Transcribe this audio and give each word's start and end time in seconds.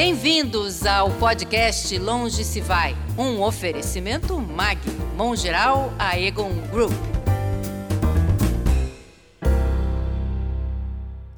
Bem-vindos 0.00 0.86
ao 0.86 1.10
podcast 1.10 1.98
Longe 1.98 2.44
Se 2.44 2.60
Vai, 2.60 2.96
um 3.18 3.42
oferecimento 3.42 4.38
MAG, 4.38 4.78
Mão 5.16 5.34
Geral 5.34 5.92
Aegon 5.98 6.52
Group. 6.70 6.92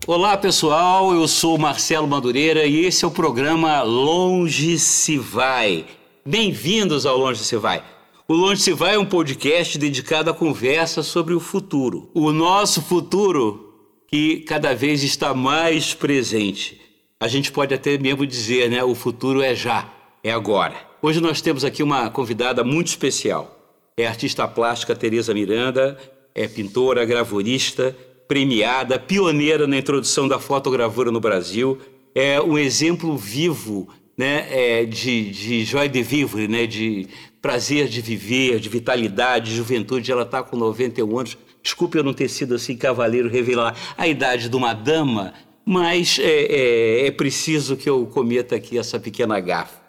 Olá 0.06 0.36
pessoal, 0.36 1.14
eu 1.14 1.26
sou 1.26 1.56
Marcelo 1.56 2.06
Madureira 2.06 2.66
e 2.66 2.84
esse 2.84 3.02
é 3.02 3.08
o 3.08 3.10
programa 3.10 3.80
Longe 3.80 4.78
Se 4.78 5.16
Vai. 5.16 5.86
Bem-vindos 6.22 7.06
ao 7.06 7.16
Longe 7.16 7.42
Se 7.42 7.56
Vai. 7.56 7.82
O 8.28 8.34
Longe 8.34 8.60
Se 8.60 8.74
Vai 8.74 8.96
é 8.96 8.98
um 8.98 9.06
podcast 9.06 9.78
dedicado 9.78 10.28
à 10.28 10.34
conversa 10.34 11.02
sobre 11.02 11.32
o 11.32 11.40
futuro. 11.40 12.10
O 12.12 12.30
nosso 12.30 12.82
futuro 12.82 13.74
que 14.06 14.40
cada 14.40 14.74
vez 14.74 15.02
está 15.02 15.32
mais 15.32 15.94
presente 15.94 16.89
a 17.20 17.28
gente 17.28 17.52
pode 17.52 17.74
até 17.74 17.98
mesmo 17.98 18.26
dizer, 18.26 18.70
né? 18.70 18.82
O 18.82 18.94
futuro 18.94 19.42
é 19.42 19.54
já, 19.54 19.92
é 20.24 20.32
agora. 20.32 20.74
Hoje 21.02 21.20
nós 21.20 21.42
temos 21.42 21.66
aqui 21.66 21.82
uma 21.82 22.08
convidada 22.08 22.64
muito 22.64 22.86
especial. 22.86 23.58
É 23.94 24.06
artista 24.06 24.48
plástica 24.48 24.96
Tereza 24.96 25.34
Miranda, 25.34 25.98
é 26.34 26.48
pintora, 26.48 27.04
gravurista, 27.04 27.94
premiada, 28.26 28.98
pioneira 28.98 29.66
na 29.66 29.76
introdução 29.76 30.26
da 30.26 30.38
fotogravura 30.38 31.10
no 31.10 31.20
Brasil, 31.20 31.78
é 32.14 32.40
um 32.40 32.56
exemplo 32.56 33.14
vivo 33.18 33.88
né, 34.16 34.46
é, 34.50 34.84
de, 34.86 35.30
de 35.30 35.64
joie 35.64 35.88
de 35.88 36.02
vivre, 36.02 36.48
né, 36.48 36.66
de 36.66 37.06
prazer 37.42 37.86
de 37.86 38.00
viver, 38.00 38.58
de 38.60 38.68
vitalidade, 38.70 39.50
de 39.50 39.56
juventude. 39.56 40.10
Ela 40.10 40.22
está 40.22 40.42
com 40.42 40.56
91 40.56 41.18
anos. 41.18 41.36
Desculpe 41.62 41.98
eu 41.98 42.04
não 42.04 42.14
ter 42.14 42.28
sido 42.28 42.54
assim 42.54 42.76
cavaleiro 42.76 43.28
revelar 43.28 43.76
a 43.98 44.08
idade 44.08 44.48
de 44.48 44.56
uma 44.56 44.72
dama, 44.72 45.34
mas 45.70 46.18
é, 46.18 46.24
é, 46.24 47.06
é 47.06 47.10
preciso 47.12 47.76
que 47.76 47.88
eu 47.88 48.04
cometa 48.04 48.56
aqui 48.56 48.76
essa 48.76 48.98
pequena 48.98 49.38
gafa. 49.38 49.80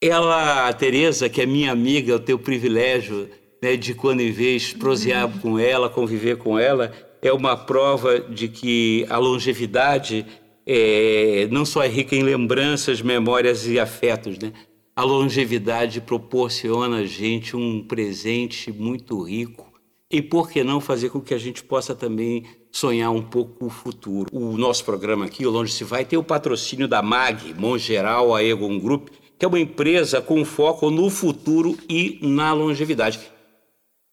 Ela, 0.00 0.68
a 0.68 0.72
Tereza, 0.72 1.28
que 1.28 1.42
é 1.42 1.46
minha 1.46 1.72
amiga, 1.72 2.12
eu 2.12 2.20
tenho 2.20 2.38
o 2.38 2.40
privilégio 2.40 3.28
né, 3.60 3.76
de 3.76 3.92
quando 3.92 4.20
em 4.20 4.30
vez 4.30 4.72
prosear 4.72 5.26
uhum. 5.26 5.38
com 5.40 5.58
ela, 5.58 5.90
conviver 5.90 6.36
com 6.38 6.56
ela, 6.56 6.92
é 7.20 7.32
uma 7.32 7.56
prova 7.56 8.20
de 8.20 8.46
que 8.46 9.04
a 9.10 9.18
longevidade 9.18 10.24
é, 10.64 11.48
não 11.50 11.64
só 11.64 11.82
é 11.82 11.88
rica 11.88 12.14
em 12.14 12.22
lembranças, 12.22 13.02
memórias 13.02 13.66
e 13.66 13.80
afetos, 13.80 14.38
né? 14.38 14.52
A 14.94 15.02
longevidade 15.02 16.00
proporciona 16.00 16.98
a 16.98 17.04
gente 17.04 17.56
um 17.56 17.82
presente 17.82 18.70
muito 18.70 19.20
rico 19.24 19.67
e 20.10 20.22
por 20.22 20.50
que 20.50 20.64
não 20.64 20.80
fazer 20.80 21.10
com 21.10 21.20
que 21.20 21.34
a 21.34 21.38
gente 21.38 21.62
possa 21.62 21.94
também 21.94 22.44
sonhar 22.72 23.10
um 23.10 23.22
pouco 23.22 23.66
o 23.66 23.70
futuro. 23.70 24.28
O 24.32 24.56
nosso 24.56 24.84
programa 24.84 25.26
aqui, 25.26 25.46
o 25.46 25.50
Longe 25.50 25.72
Se 25.72 25.84
Vai, 25.84 26.04
tem 26.04 26.18
o 26.18 26.24
patrocínio 26.24 26.88
da 26.88 27.02
MAG, 27.02 27.54
Mongeral 27.54 28.34
Aegon 28.34 28.78
Group, 28.78 29.08
que 29.38 29.44
é 29.44 29.48
uma 29.48 29.60
empresa 29.60 30.20
com 30.20 30.44
foco 30.44 30.90
no 30.90 31.10
futuro 31.10 31.76
e 31.88 32.18
na 32.22 32.52
longevidade. 32.52 33.20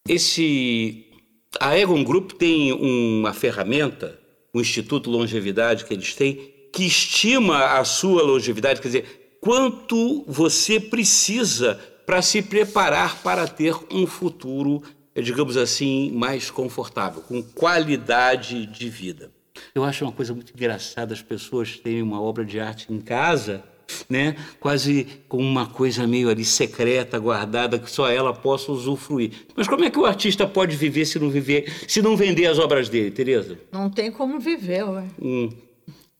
Esse 0.08 1.04
a 1.58 1.70
Aegon 1.70 2.04
Group 2.04 2.32
tem 2.32 2.72
uma 2.72 3.32
ferramenta, 3.32 4.18
o 4.52 4.60
Instituto 4.60 5.10
Longevidade 5.10 5.84
que 5.84 5.94
eles 5.94 6.14
têm, 6.14 6.54
que 6.72 6.84
estima 6.84 7.78
a 7.78 7.84
sua 7.84 8.22
longevidade, 8.22 8.80
quer 8.80 8.88
dizer, 8.88 9.38
quanto 9.40 10.24
você 10.28 10.78
precisa 10.78 11.80
para 12.04 12.22
se 12.22 12.42
preparar 12.42 13.22
para 13.22 13.48
ter 13.48 13.74
um 13.90 14.06
futuro 14.06 14.82
digamos 15.22 15.56
assim, 15.56 16.10
mais 16.12 16.50
confortável, 16.50 17.22
com 17.22 17.42
qualidade 17.42 18.66
de 18.66 18.88
vida. 18.88 19.30
Eu 19.74 19.84
acho 19.84 20.04
uma 20.04 20.12
coisa 20.12 20.34
muito 20.34 20.52
engraçada 20.52 21.14
as 21.14 21.22
pessoas 21.22 21.78
terem 21.78 22.02
uma 22.02 22.20
obra 22.20 22.44
de 22.44 22.60
arte 22.60 22.92
em 22.92 23.00
casa, 23.00 23.62
né, 24.08 24.36
quase 24.58 25.06
com 25.28 25.38
uma 25.38 25.66
coisa 25.66 26.06
meio 26.06 26.28
ali 26.28 26.44
secreta, 26.44 27.18
guardada, 27.18 27.78
que 27.78 27.90
só 27.90 28.10
ela 28.10 28.32
possa 28.32 28.72
usufruir. 28.72 29.32
Mas 29.56 29.68
como 29.68 29.84
é 29.84 29.90
que 29.90 29.98
o 29.98 30.04
artista 30.04 30.46
pode 30.46 30.76
viver 30.76 31.04
se 31.04 31.18
não 31.18 31.30
viver, 31.30 31.72
se 31.86 32.02
não 32.02 32.16
vender 32.16 32.46
as 32.46 32.58
obras 32.58 32.88
dele, 32.88 33.10
Tereza? 33.10 33.58
Não 33.72 33.88
tem 33.88 34.10
como 34.10 34.38
viver, 34.40 34.84
ué. 34.84 35.04
Hum. 35.20 35.50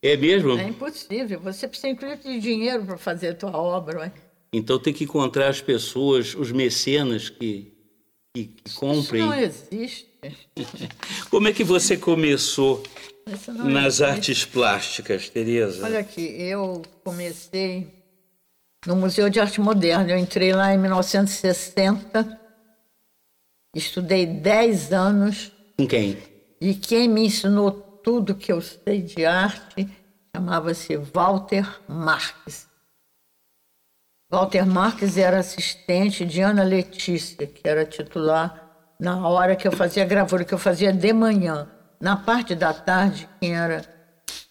É 0.02 0.16
mesmo? 0.16 0.56
É 0.56 0.68
impossível. 0.68 1.40
Você 1.40 1.66
precisa 1.66 1.88
incluir 1.88 2.18
de 2.18 2.38
dinheiro 2.38 2.84
para 2.84 2.96
fazer 2.96 3.28
a 3.30 3.34
tua 3.34 3.56
obra, 3.56 4.00
ué. 4.00 4.12
Então 4.52 4.78
tem 4.78 4.92
que 4.92 5.04
encontrar 5.04 5.48
as 5.48 5.60
pessoas, 5.60 6.34
os 6.34 6.52
mecenas 6.52 7.28
que 7.28 7.75
que, 8.44 8.74
comprem. 8.74 9.22
Isso 9.22 9.30
não 9.30 9.34
existe. 9.34 10.06
Como 11.30 11.48
é 11.48 11.52
que 11.52 11.64
você 11.64 11.96
começou 11.96 12.82
nas 13.26 14.00
existe. 14.00 14.04
artes 14.04 14.44
plásticas, 14.44 15.28
Tereza? 15.28 15.84
Olha 15.84 16.00
aqui, 16.00 16.22
eu 16.38 16.82
comecei 17.02 17.88
no 18.86 18.96
Museu 18.96 19.30
de 19.30 19.40
Arte 19.40 19.60
Moderna. 19.60 20.10
Eu 20.10 20.18
entrei 20.18 20.52
lá 20.52 20.74
em 20.74 20.78
1960, 20.78 22.40
estudei 23.74 24.26
10 24.26 24.92
anos. 24.92 25.52
Com 25.78 25.86
quem? 25.86 26.18
E 26.60 26.74
quem 26.74 27.08
me 27.08 27.26
ensinou 27.26 27.72
tudo 27.72 28.34
que 28.34 28.52
eu 28.52 28.60
sei 28.60 29.02
de 29.02 29.24
arte 29.24 29.88
chamava-se 30.34 30.96
Walter 30.96 31.66
Marques. 31.88 32.65
Walter 34.36 34.66
Marques 34.66 35.16
era 35.16 35.38
assistente 35.38 36.22
de 36.26 36.42
Ana 36.42 36.62
Letícia, 36.62 37.46
que 37.46 37.66
era 37.66 37.86
titular 37.86 38.68
na 39.00 39.26
hora 39.26 39.56
que 39.56 39.66
eu 39.66 39.72
fazia 39.72 40.02
a 40.02 40.06
gravura, 40.06 40.44
que 40.44 40.52
eu 40.52 40.58
fazia 40.58 40.92
de 40.92 41.10
manhã. 41.10 41.66
Na 41.98 42.16
parte 42.16 42.54
da 42.54 42.74
tarde, 42.74 43.26
quem 43.40 43.56
era 43.56 43.82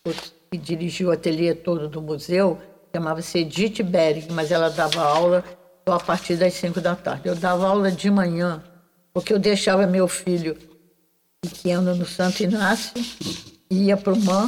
o 0.04 0.12
que 0.50 0.58
dirigiu 0.58 1.10
o 1.10 1.12
ateliê 1.12 1.54
todo 1.54 1.88
do 1.88 2.02
museu 2.02 2.60
chamava-se 2.92 3.38
Edith 3.38 3.84
Bering, 3.84 4.26
mas 4.32 4.50
ela 4.50 4.72
dava 4.72 5.04
aula 5.04 5.44
a 5.86 6.00
partir 6.00 6.36
das 6.36 6.56
cinco 6.56 6.82
da 6.82 6.96
tarde. 6.96 7.30
Eu 7.30 7.36
dava 7.36 7.68
aula 7.68 7.92
de 7.92 8.10
manhã, 8.10 8.64
porque 9.14 9.32
eu 9.32 9.38
deixava 9.38 9.86
meu 9.86 10.08
filho 10.08 10.58
pequeno 11.40 11.94
no 11.94 12.08
Santo 12.08 12.42
Inácio, 12.42 12.92
ia 13.70 13.96
para 13.96 14.14
o 14.14 14.20
MAN, 14.20 14.48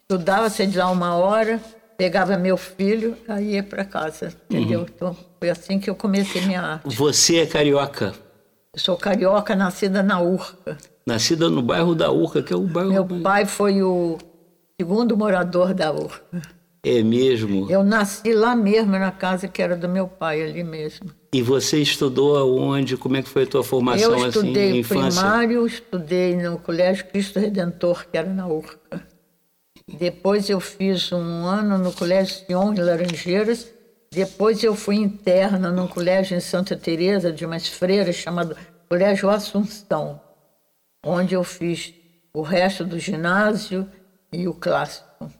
estudava, 0.00 0.48
sei 0.48 0.70
lá, 0.72 0.90
uma 0.90 1.16
hora, 1.16 1.60
pegava 2.00 2.38
meu 2.38 2.56
filho, 2.56 3.14
aí 3.28 3.56
ia 3.56 3.62
para 3.62 3.84
casa, 3.84 4.32
entendeu? 4.48 4.80
Uhum. 4.80 4.86
Então 4.94 5.16
foi 5.38 5.50
assim 5.50 5.78
que 5.78 5.90
eu 5.90 5.94
comecei 5.94 6.40
minha 6.46 6.62
arte. 6.62 6.96
Você 6.96 7.40
é 7.40 7.46
carioca? 7.46 8.14
Eu 8.72 8.80
sou 8.80 8.96
carioca, 8.96 9.54
nascida 9.54 10.02
na 10.02 10.18
Urca. 10.18 10.78
Nascida 11.06 11.50
no 11.50 11.60
bairro 11.60 11.94
da 11.94 12.10
Urca, 12.10 12.42
que 12.42 12.54
é 12.54 12.56
o 12.56 12.62
bairro. 12.62 12.90
Meu 12.90 13.04
pai 13.20 13.44
foi 13.44 13.82
o 13.82 14.16
segundo 14.80 15.14
morador 15.14 15.74
da 15.74 15.92
Urca. 15.92 16.40
É 16.82 17.02
mesmo? 17.02 17.70
Eu 17.70 17.84
nasci 17.84 18.32
lá 18.32 18.56
mesmo, 18.56 18.92
na 18.92 19.10
casa 19.10 19.46
que 19.46 19.60
era 19.60 19.76
do 19.76 19.86
meu 19.86 20.08
pai, 20.08 20.42
ali 20.42 20.64
mesmo. 20.64 21.10
E 21.34 21.42
você 21.42 21.82
estudou 21.82 22.38
aonde? 22.38 22.96
Como 22.96 23.18
é 23.18 23.22
que 23.22 23.28
foi 23.28 23.42
a 23.42 23.46
tua 23.46 23.62
formação 23.62 24.18
eu 24.18 24.26
estudei 24.26 24.70
assim, 24.70 24.78
infância? 24.78 25.20
primário, 25.20 25.66
estudei 25.66 26.34
no 26.34 26.58
Colégio 26.58 27.04
Cristo 27.08 27.38
Redentor, 27.38 28.06
que 28.10 28.16
era 28.16 28.32
na 28.32 28.46
Urca. 28.48 29.09
Depois 29.98 30.48
eu 30.48 30.60
fiz 30.60 31.12
um 31.12 31.44
ano 31.44 31.78
no 31.78 31.92
Colégio 31.92 32.44
Sion, 32.46 32.72
em 32.72 32.80
Laranjeiras. 32.80 33.66
Depois 34.12 34.62
eu 34.62 34.74
fui 34.74 34.96
interna 34.96 35.70
num 35.70 35.86
colégio 35.86 36.36
em 36.36 36.40
Santa 36.40 36.76
Teresa 36.76 37.32
de 37.32 37.44
umas 37.46 37.68
freiras 37.68 38.16
chamado 38.16 38.56
Colégio 38.88 39.30
Assunção, 39.30 40.20
onde 41.04 41.34
eu 41.34 41.44
fiz 41.44 41.94
o 42.34 42.42
resto 42.42 42.84
do 42.84 42.98
ginásio 42.98 43.88
e 44.32 44.48
o 44.48 44.54
clássico. 44.54 45.30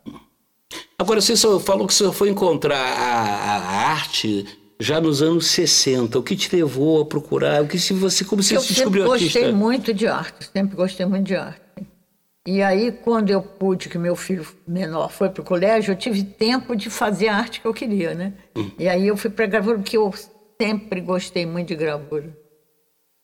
Agora, 0.99 1.21
você 1.21 1.37
só 1.37 1.59
falou 1.59 1.87
que 1.87 1.95
você 1.95 2.13
foi 2.13 2.29
encontrar 2.29 2.77
a, 2.77 3.57
a 3.57 3.91
arte 3.93 4.47
já 4.79 5.01
nos 5.01 5.21
anos 5.23 5.47
60. 5.47 6.19
O 6.19 6.23
que 6.23 6.37
te 6.37 6.55
levou 6.55 7.03
a 7.03 7.07
procurar? 7.07 7.63
O 7.63 7.67
que 7.67 7.79
se 7.79 7.93
você 7.93 8.25
como 8.25 8.43
você 8.43 8.57
eu 8.57 8.61
se 8.61 8.75
descobriu 8.75 9.11
artista? 9.11 9.39
Eu 9.39 9.45
sempre 9.45 9.53
gostei 9.53 9.69
muito 9.69 9.95
de 9.95 10.07
arte, 10.07 10.51
sempre 10.53 10.77
gostei 10.77 11.07
muito 11.07 11.27
de 11.27 11.37
arte. 11.37 11.61
E 12.51 12.65
aí, 12.65 12.91
quando 12.91 13.31
eu 13.31 13.41
pude, 13.41 13.89
que 13.89 13.97
meu 13.97 14.17
filho 14.17 14.45
menor 14.67 15.09
foi 15.13 15.29
para 15.29 15.41
o 15.41 15.45
colégio, 15.45 15.93
eu 15.93 15.97
tive 15.97 16.25
tempo 16.25 16.75
de 16.75 16.91
fazer 16.91 17.29
a 17.29 17.37
arte 17.37 17.61
que 17.61 17.67
eu 17.67 17.73
queria, 17.73 18.13
né? 18.13 18.33
E 18.77 18.89
aí 18.89 19.07
eu 19.07 19.17
fui 19.17 19.31
para 19.31 19.47
gravura, 19.47 19.79
porque 19.79 19.97
eu 19.97 20.13
sempre 20.61 21.01
gostei 21.01 21.47
muito 21.47 21.69
de 21.69 21.77
gravura. 21.77 22.37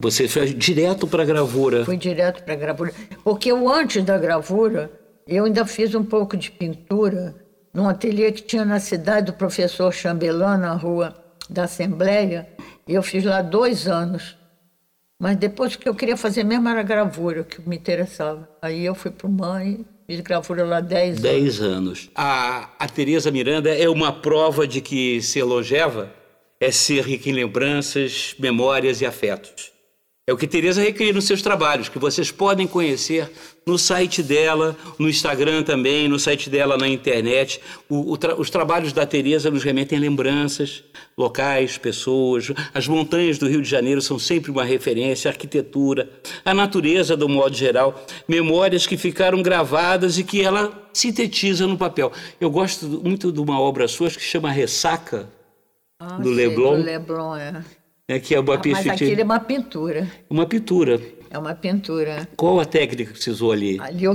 Você 0.01 0.29
foi 0.29 0.55
direto 0.55 1.09
para 1.09 1.25
a 1.25 1.27
gravura? 1.27 1.85
Fui 1.85 1.97
direto 1.97 2.45
para 2.45 2.55
a 2.55 2.57
gravura. 2.57 2.93
Porque 3.25 3.51
eu, 3.51 3.69
antes 3.69 4.05
da 4.05 4.17
gravura, 4.17 4.93
eu 5.27 5.45
ainda 5.45 5.67
fiz 5.67 5.93
um 5.97 6.05
pouco 6.05 6.37
de 6.37 6.53
pintura 6.53 7.35
num 7.75 7.89
ateliê 7.89 8.31
que 8.31 8.43
tinha 8.43 8.65
na 8.65 8.79
cidade 8.79 9.27
do 9.27 9.33
professor 9.33 9.93
Chambellan, 9.93 10.57
na 10.57 10.75
rua 10.75 11.13
da 11.51 11.65
Assembleia. 11.65 12.49
E 12.87 12.95
eu 12.95 13.03
fiz 13.03 13.25
lá 13.25 13.43
dois 13.43 13.89
anos. 13.89 14.39
Mas 15.19 15.37
depois 15.37 15.75
o 15.75 15.79
que 15.79 15.89
eu 15.89 15.95
queria 15.95 16.17
fazer 16.17 16.45
mesmo 16.45 16.69
era 16.69 16.83
gravura, 16.83 17.43
que 17.43 17.67
me 17.67 17.77
interessava. 17.77 18.49
Aí 18.61 18.85
eu 18.85 18.95
fui 18.95 19.11
para 19.11 19.27
o 19.27 19.31
mãe, 19.31 19.85
fiz 20.07 20.21
gravura 20.21 20.65
lá 20.65 20.81
10 20.81 21.09
anos. 21.09 21.23
10 21.23 21.61
anos. 21.63 22.11
A, 22.15 22.71
a 22.79 22.89
Tereza 22.89 23.31
Miranda 23.31 23.75
é 23.75 23.89
uma 23.89 24.13
prova 24.13 24.67
de 24.67 24.81
que 24.81 25.23
ser 25.23 25.45
longeva 25.45 26.13
é 26.61 26.71
ser 26.71 27.05
rica 27.05 27.29
em 27.29 27.33
lembranças, 27.33 28.35
memórias 28.39 29.01
e 29.01 29.07
afetos. 29.07 29.73
É 30.29 30.33
o 30.33 30.37
que 30.37 30.49
Tereza 30.49 30.83
recria 30.83 31.13
nos 31.13 31.25
seus 31.25 31.41
trabalhos, 31.41 31.89
que 31.89 32.01
vocês 32.01 32.33
podem 32.33 32.67
conhecer 32.67 33.31
no 33.65 33.79
site 33.79 34.25
dela, 34.25 34.77
no 34.99 35.09
Instagram 35.09 35.63
também, 35.63 36.09
no 36.09 36.19
site 36.19 36.51
dela 36.51 36.77
na 36.77 36.89
internet. 36.89 37.61
O, 37.89 38.11
o 38.11 38.17
tra 38.17 38.35
os 38.35 38.51
trabalhos 38.51 38.93
da 38.93 39.07
Tereza 39.07 39.53
nos 39.53 39.63
remetem 39.63 40.01
lembranças, 40.01 40.83
locais, 41.17 41.79
pessoas. 41.79 42.51
As 42.75 42.89
montanhas 42.89 43.39
do 43.39 43.47
Rio 43.47 43.63
de 43.63 43.69
Janeiro 43.71 44.03
são 44.03 44.19
sempre 44.19 44.51
uma 44.51 44.65
referência, 44.65 45.29
a 45.29 45.33
arquitetura, 45.33 46.11
a 46.45 46.53
natureza 46.53 47.17
do 47.17 47.29
modo 47.29 47.55
geral, 47.55 48.05
memórias 48.27 48.85
que 48.85 48.97
ficaram 48.97 49.41
gravadas 49.41 50.19
e 50.19 50.25
que 50.25 50.43
ela 50.43 50.89
sintetiza 50.93 51.69
no 51.69 51.79
papel. 51.79 52.11
Eu 52.41 52.51
gosto 52.51 52.85
muito 52.85 53.31
de 53.31 53.39
uma 53.39 53.61
obra 53.61 53.87
sua 53.87 54.11
que 54.11 54.21
chama 54.21 54.51
Ressaca, 54.51 55.29
Ah, 56.01 56.19
do 56.19 56.35
sei, 56.35 56.49
Leblon. 56.49 56.79
Do 56.79 56.85
Leblon, 56.85 57.37
é. 57.37 57.65
Né, 58.09 58.21
que 58.21 58.35
é 58.35 58.41
uma 58.41 58.55
Ah, 58.55 58.61
Mas 58.65 58.87
aquilo 58.87 59.21
é 59.21 59.25
uma 59.25 59.41
pintura. 59.41 60.11
uma 60.31 60.47
pintura. 60.47 61.01
É 61.29 61.39
uma 61.39 61.55
pintura. 61.55 62.29
Qual 62.37 62.61
a 62.61 62.65
técnica 62.65 63.13
que 63.13 63.23
você 63.23 63.31
usou 63.31 63.53
ali? 63.53 63.79
Ali 63.81 64.05
eu, 64.05 64.15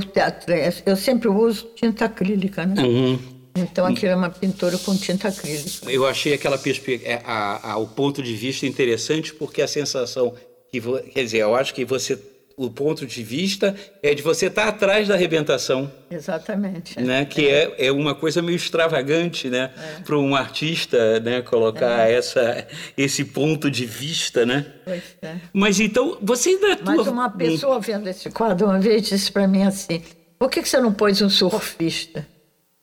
eu 0.85 0.95
sempre 0.95 1.27
uso 1.27 1.69
tinta 1.75 2.05
acrílica, 2.05 2.65
né? 2.65 2.81
Uhum. 2.81 3.19
Então 3.55 3.85
aquilo 3.85 4.13
é 4.13 4.15
uma 4.15 4.29
pintura 4.29 4.77
com 4.77 4.95
tinta 4.95 5.27
acrílica. 5.27 5.91
Eu 5.91 6.05
achei 6.07 6.33
aquela 6.33 6.57
perspectiva, 6.57 7.21
a, 7.25 7.73
a, 7.73 7.77
o 7.77 7.87
ponto 7.87 8.23
de 8.23 8.33
vista 8.33 8.65
interessante 8.65 9.33
porque 9.33 9.61
a 9.61 9.67
sensação 9.67 10.33
que, 10.71 10.79
vo, 10.79 10.97
quer 10.99 11.23
dizer, 11.23 11.39
eu 11.39 11.53
acho 11.53 11.73
que 11.73 11.83
você, 11.83 12.17
o 12.57 12.69
ponto 12.69 13.05
de 13.05 13.23
vista 13.23 13.75
é 14.01 14.13
de 14.13 14.21
você 14.21 14.47
estar 14.47 14.67
atrás 14.67 15.07
da 15.07 15.15
arrebentação, 15.15 15.91
Exatamente. 16.09 16.99
né? 16.99 17.25
Que 17.25 17.47
é, 17.47 17.87
é 17.87 17.91
uma 17.91 18.13
coisa 18.13 18.41
meio 18.41 18.55
extravagante, 18.55 19.49
né? 19.49 19.71
É. 19.77 20.01
Para 20.01 20.17
um 20.17 20.35
artista, 20.35 21.19
né? 21.19 21.41
Colocar 21.41 22.09
essa, 22.09 22.67
esse 22.97 23.25
ponto 23.25 23.69
de 23.69 23.85
vista, 23.85 24.45
né? 24.45 24.65
Pois 24.85 25.03
é. 25.21 25.35
Mas 25.53 25.79
então 25.79 26.17
você 26.21 26.49
ainda. 26.49 26.77
Mas 26.83 27.07
uma 27.07 27.29
pessoa 27.29 27.79
vendo 27.79 28.07
esse 28.07 28.29
quadro 28.29 28.67
uma 28.67 28.79
vez 28.79 29.03
disse 29.03 29.31
para 29.31 29.47
mim 29.47 29.63
assim: 29.63 30.01
por 30.37 30.49
que, 30.49 30.61
que 30.61 30.69
você 30.69 30.79
não 30.79 30.93
pôs 30.93 31.21
um 31.21 31.29
surfista? 31.29 32.25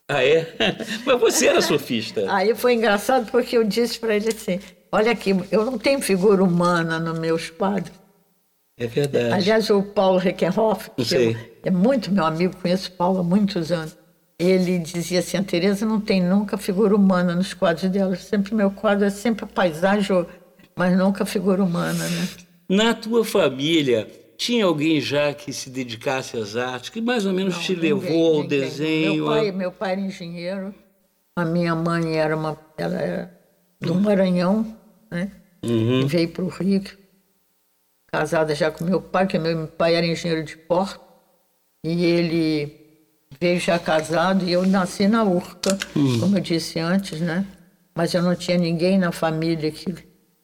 Ah 0.09 0.25
é? 0.25 0.55
Mas 1.05 1.21
você 1.21 1.49
era 1.49 1.61
surfista. 1.61 2.25
Aí 2.33 2.55
foi 2.55 2.75
engraçado 2.75 3.31
porque 3.31 3.57
eu 3.57 3.65
disse 3.65 3.99
para 3.99 4.17
ele 4.17 4.29
assim: 4.29 4.59
olha 4.91 5.13
aqui, 5.13 5.37
eu 5.51 5.65
não 5.65 5.79
tenho 5.79 6.01
figura 6.01 6.43
humana 6.43 6.99
nos 6.99 7.19
meus 7.19 7.51
quadros. 7.51 7.93
É 8.79 8.87
verdade. 8.87 9.33
Aliás, 9.35 9.69
o 9.71 9.83
Paulo 9.83 10.19
Reckenhoff, 10.19 10.91
que 10.97 11.15
eu- 11.15 11.37
é 11.65 11.71
muito 11.71 12.13
meu 12.13 12.25
amigo, 12.25 12.57
conheço 12.57 12.91
o 12.91 12.93
Paulo 12.93 13.21
há 13.21 13.23
muitos 13.25 13.73
anos. 13.73 13.97
Ele 14.39 14.79
dizia 14.79 15.19
assim: 15.19 15.37
a 15.37 15.43
Tereza 15.43 15.85
não 15.85 16.01
tem 16.01 16.23
nunca 16.23 16.57
figura 16.57 16.95
humana 16.95 17.35
nos 17.35 17.53
quadros 17.55 17.91
dela. 17.91 18.15
Sempre 18.17 18.55
meu 18.55 18.71
quadro 18.71 19.05
é 19.05 19.11
sempre 19.11 19.47
paisagem, 19.47 20.25
mas 20.77 20.97
nunca 20.97 21.27
figura 21.27 21.63
humana, 21.65 22.05
né? 22.09 22.29
Na 22.69 22.95
tua 22.95 23.25
família, 23.25 24.07
tinha 24.37 24.65
alguém 24.65 25.01
já 25.01 25.35
que 25.35 25.53
se 25.53 25.69
dedicasse 25.71 26.37
às 26.37 26.55
artes, 26.55 26.91
que 26.91 27.01
mais 27.01 27.27
ou 27.27 27.33
menos 27.33 27.59
te 27.59 27.75
Ninguém, 27.75 27.95
levou 27.95 28.27
ao 28.37 28.43
ninguém. 28.43 28.61
desenho? 28.61 29.15
Meu 29.25 29.27
pai, 29.27 29.51
meu 29.53 29.73
pai 29.73 29.93
era 29.93 30.01
engenheiro, 30.03 30.73
a 31.37 31.45
minha 31.45 31.75
mãe 31.75 32.17
era 32.17 32.37
uma, 32.37 32.57
ela 32.77 33.01
era 33.01 33.39
do 33.81 33.95
Maranhão, 33.97 34.77
né? 35.11 35.33
Uhum. 35.65 36.07
Veio 36.07 36.29
para 36.29 36.45
o 36.45 36.49
Rio, 36.49 36.81
casada 38.11 38.55
já 38.55 38.71
com 38.71 38.85
meu 38.85 39.01
pai, 39.01 39.27
que 39.27 39.39
meu 39.39 39.67
pai 39.67 39.95
era 39.95 40.07
engenheiro 40.07 40.45
de 40.45 40.57
porto, 40.57 41.01
e 41.85 42.05
ele 42.05 42.77
veio 43.41 43.61
já 43.61 43.79
casado 43.79 44.45
e 44.45 44.53
eu 44.53 44.67
nasci 44.67 45.07
na 45.07 45.23
Urca, 45.25 45.79
Uhum. 45.95 46.21
como 46.21 46.37
eu 46.39 46.41
disse 46.41 46.79
antes, 46.79 47.21
né? 47.21 47.47
Mas 47.95 48.15
eu 48.15 48.23
não 48.23 48.35
tinha 48.35 48.57
ninguém 48.57 48.99
na 48.99 49.13
família 49.13 49.71
que 49.71 49.95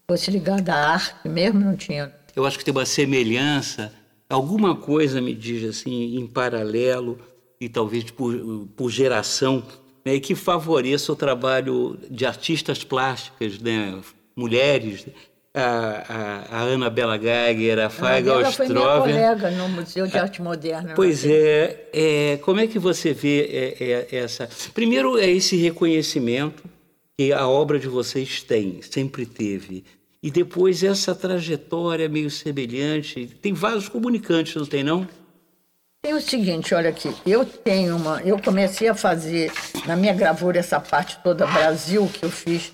fosse 0.08 0.31
ligado 0.31 0.69
à 0.69 0.75
arte, 0.93 1.28
mesmo 1.28 1.61
não 1.61 1.76
tinha. 1.76 2.12
Eu 2.37 2.44
acho 2.44 2.58
que 2.58 2.64
tem 2.64 2.72
uma 2.72 2.84
semelhança, 2.84 3.93
alguma 4.28 4.75
coisa 4.76 5.20
me 5.20 5.34
diz 5.34 5.64
assim, 5.69 6.16
em 6.19 6.26
paralelo 6.26 7.19
e 7.61 7.69
talvez 7.69 8.05
por, 8.11 8.34
por 8.76 8.90
geração, 8.90 9.62
né, 10.05 10.19
que 10.20 10.34
favoreça 10.34 11.12
o 11.12 11.16
trabalho 11.16 11.96
de 12.11 12.26
artistas 12.26 12.84
plásticas, 12.84 13.58
né, 13.58 13.99
mulheres, 14.37 15.06
a, 15.55 16.47
a, 16.51 16.59
a 16.59 16.62
Ana 16.62 16.91
Bela 16.91 17.17
Geiger, 17.17 17.79
a 17.79 17.89
Faiga 17.89 18.33
ela 18.33 18.51
foi 18.51 18.67
minha 18.67 18.81
Ostrover. 18.81 19.15
colega 19.15 19.51
no 19.53 19.69
Museu 19.69 20.06
de 20.06 20.19
Arte 20.19 20.43
Moderna. 20.43 20.95
Pois 20.97 21.25
é, 21.25 21.89
é, 21.93 22.39
como 22.39 22.59
é 22.59 22.67
que 22.67 22.79
você 22.79 23.12
vê 23.12 23.75
é, 23.79 24.09
é, 24.11 24.17
essa? 24.17 24.49
Primeiro 24.75 25.17
é 25.17 25.31
esse 25.31 25.56
reconhecimento 25.56 26.65
que 27.17 27.33
a 27.33 27.47
obra 27.47 27.79
de 27.79 27.87
vocês 27.87 28.43
tem, 28.43 28.83
sempre 28.83 29.25
teve. 29.25 29.85
E 30.21 30.31
depois 30.31 30.83
essa 30.83 31.15
trajetória 31.15 32.09
meio 32.09 32.31
semelhante. 32.31 33.27
Tem 33.41 33.53
vários 33.53 33.89
comunicantes, 33.89 34.57
não 34.57 34.67
tem 34.67 34.83
não? 34.83 35.07
Tem 36.03 36.15
o 36.15 36.21
seguinte, 36.21 36.75
olha 36.75 36.91
aqui, 36.91 37.15
eu 37.25 37.47
tenho 37.47 37.97
uma, 37.97 38.21
eu 38.23 38.39
comecei 38.39 38.89
a 38.89 38.95
fazer 38.95 39.53
na 39.87 39.97
minha 39.97 40.12
gravura 40.12 40.59
essa 40.59 40.81
parte 40.81 41.19
toda 41.23 41.47
Brasil 41.47 42.11
que 42.12 42.25
eu 42.25 42.31
fiz, 42.31 42.73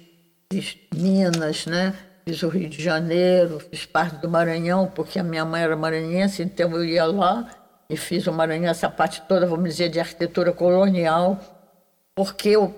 fiz 0.50 0.76
Minas, 0.92 1.66
né? 1.66 1.94
Fiz 2.30 2.44
o 2.44 2.48
Rio 2.48 2.68
de 2.68 2.80
Janeiro, 2.80 3.58
fiz 3.58 3.84
parte 3.84 4.18
do 4.18 4.30
Maranhão, 4.30 4.86
porque 4.86 5.18
a 5.18 5.22
minha 5.24 5.44
mãe 5.44 5.62
era 5.62 5.76
maranhense, 5.76 6.44
então 6.44 6.70
eu 6.76 6.84
ia 6.84 7.04
lá 7.04 7.50
e 7.88 7.96
fiz 7.96 8.24
o 8.28 8.32
Maranhão, 8.32 8.70
essa 8.70 8.88
parte 8.88 9.20
toda, 9.22 9.44
vamos 9.48 9.70
dizer, 9.70 9.88
de 9.88 9.98
arquitetura 9.98 10.52
colonial, 10.52 11.40
porque 12.14 12.50
eu, 12.50 12.72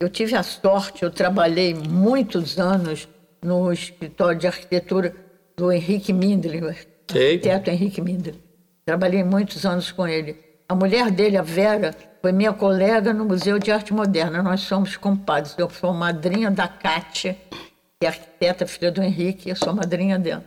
eu 0.00 0.08
tive 0.08 0.34
a 0.34 0.42
sorte, 0.42 1.04
eu 1.04 1.12
trabalhei 1.12 1.74
muitos 1.74 2.58
anos 2.58 3.08
no 3.40 3.72
escritório 3.72 4.36
de 4.36 4.48
arquitetura 4.48 5.14
do 5.56 5.70
Henrique 5.70 6.12
Mindler, 6.12 6.88
Sei. 7.08 7.34
arquiteto 7.34 7.70
Henrique 7.70 8.00
Mindler. 8.00 8.34
Trabalhei 8.84 9.22
muitos 9.22 9.64
anos 9.64 9.92
com 9.92 10.08
ele. 10.08 10.36
A 10.68 10.74
mulher 10.74 11.08
dele, 11.12 11.36
a 11.36 11.42
Vera, 11.42 11.94
foi 12.20 12.32
minha 12.32 12.52
colega 12.52 13.14
no 13.14 13.24
Museu 13.24 13.60
de 13.60 13.70
Arte 13.70 13.94
Moderna. 13.94 14.42
Nós 14.42 14.62
somos 14.62 14.96
compadres. 14.96 15.54
Eu 15.56 15.70
sou 15.70 15.94
madrinha 15.94 16.50
da 16.50 16.66
Kátia, 16.66 17.36
que 18.00 18.06
é 18.06 18.08
arquiteta, 18.08 18.66
filha 18.66 18.92
do 18.92 19.02
Henrique, 19.02 19.50
eu 19.50 19.56
sou 19.56 19.74
madrinha 19.74 20.18
dela. 20.18 20.44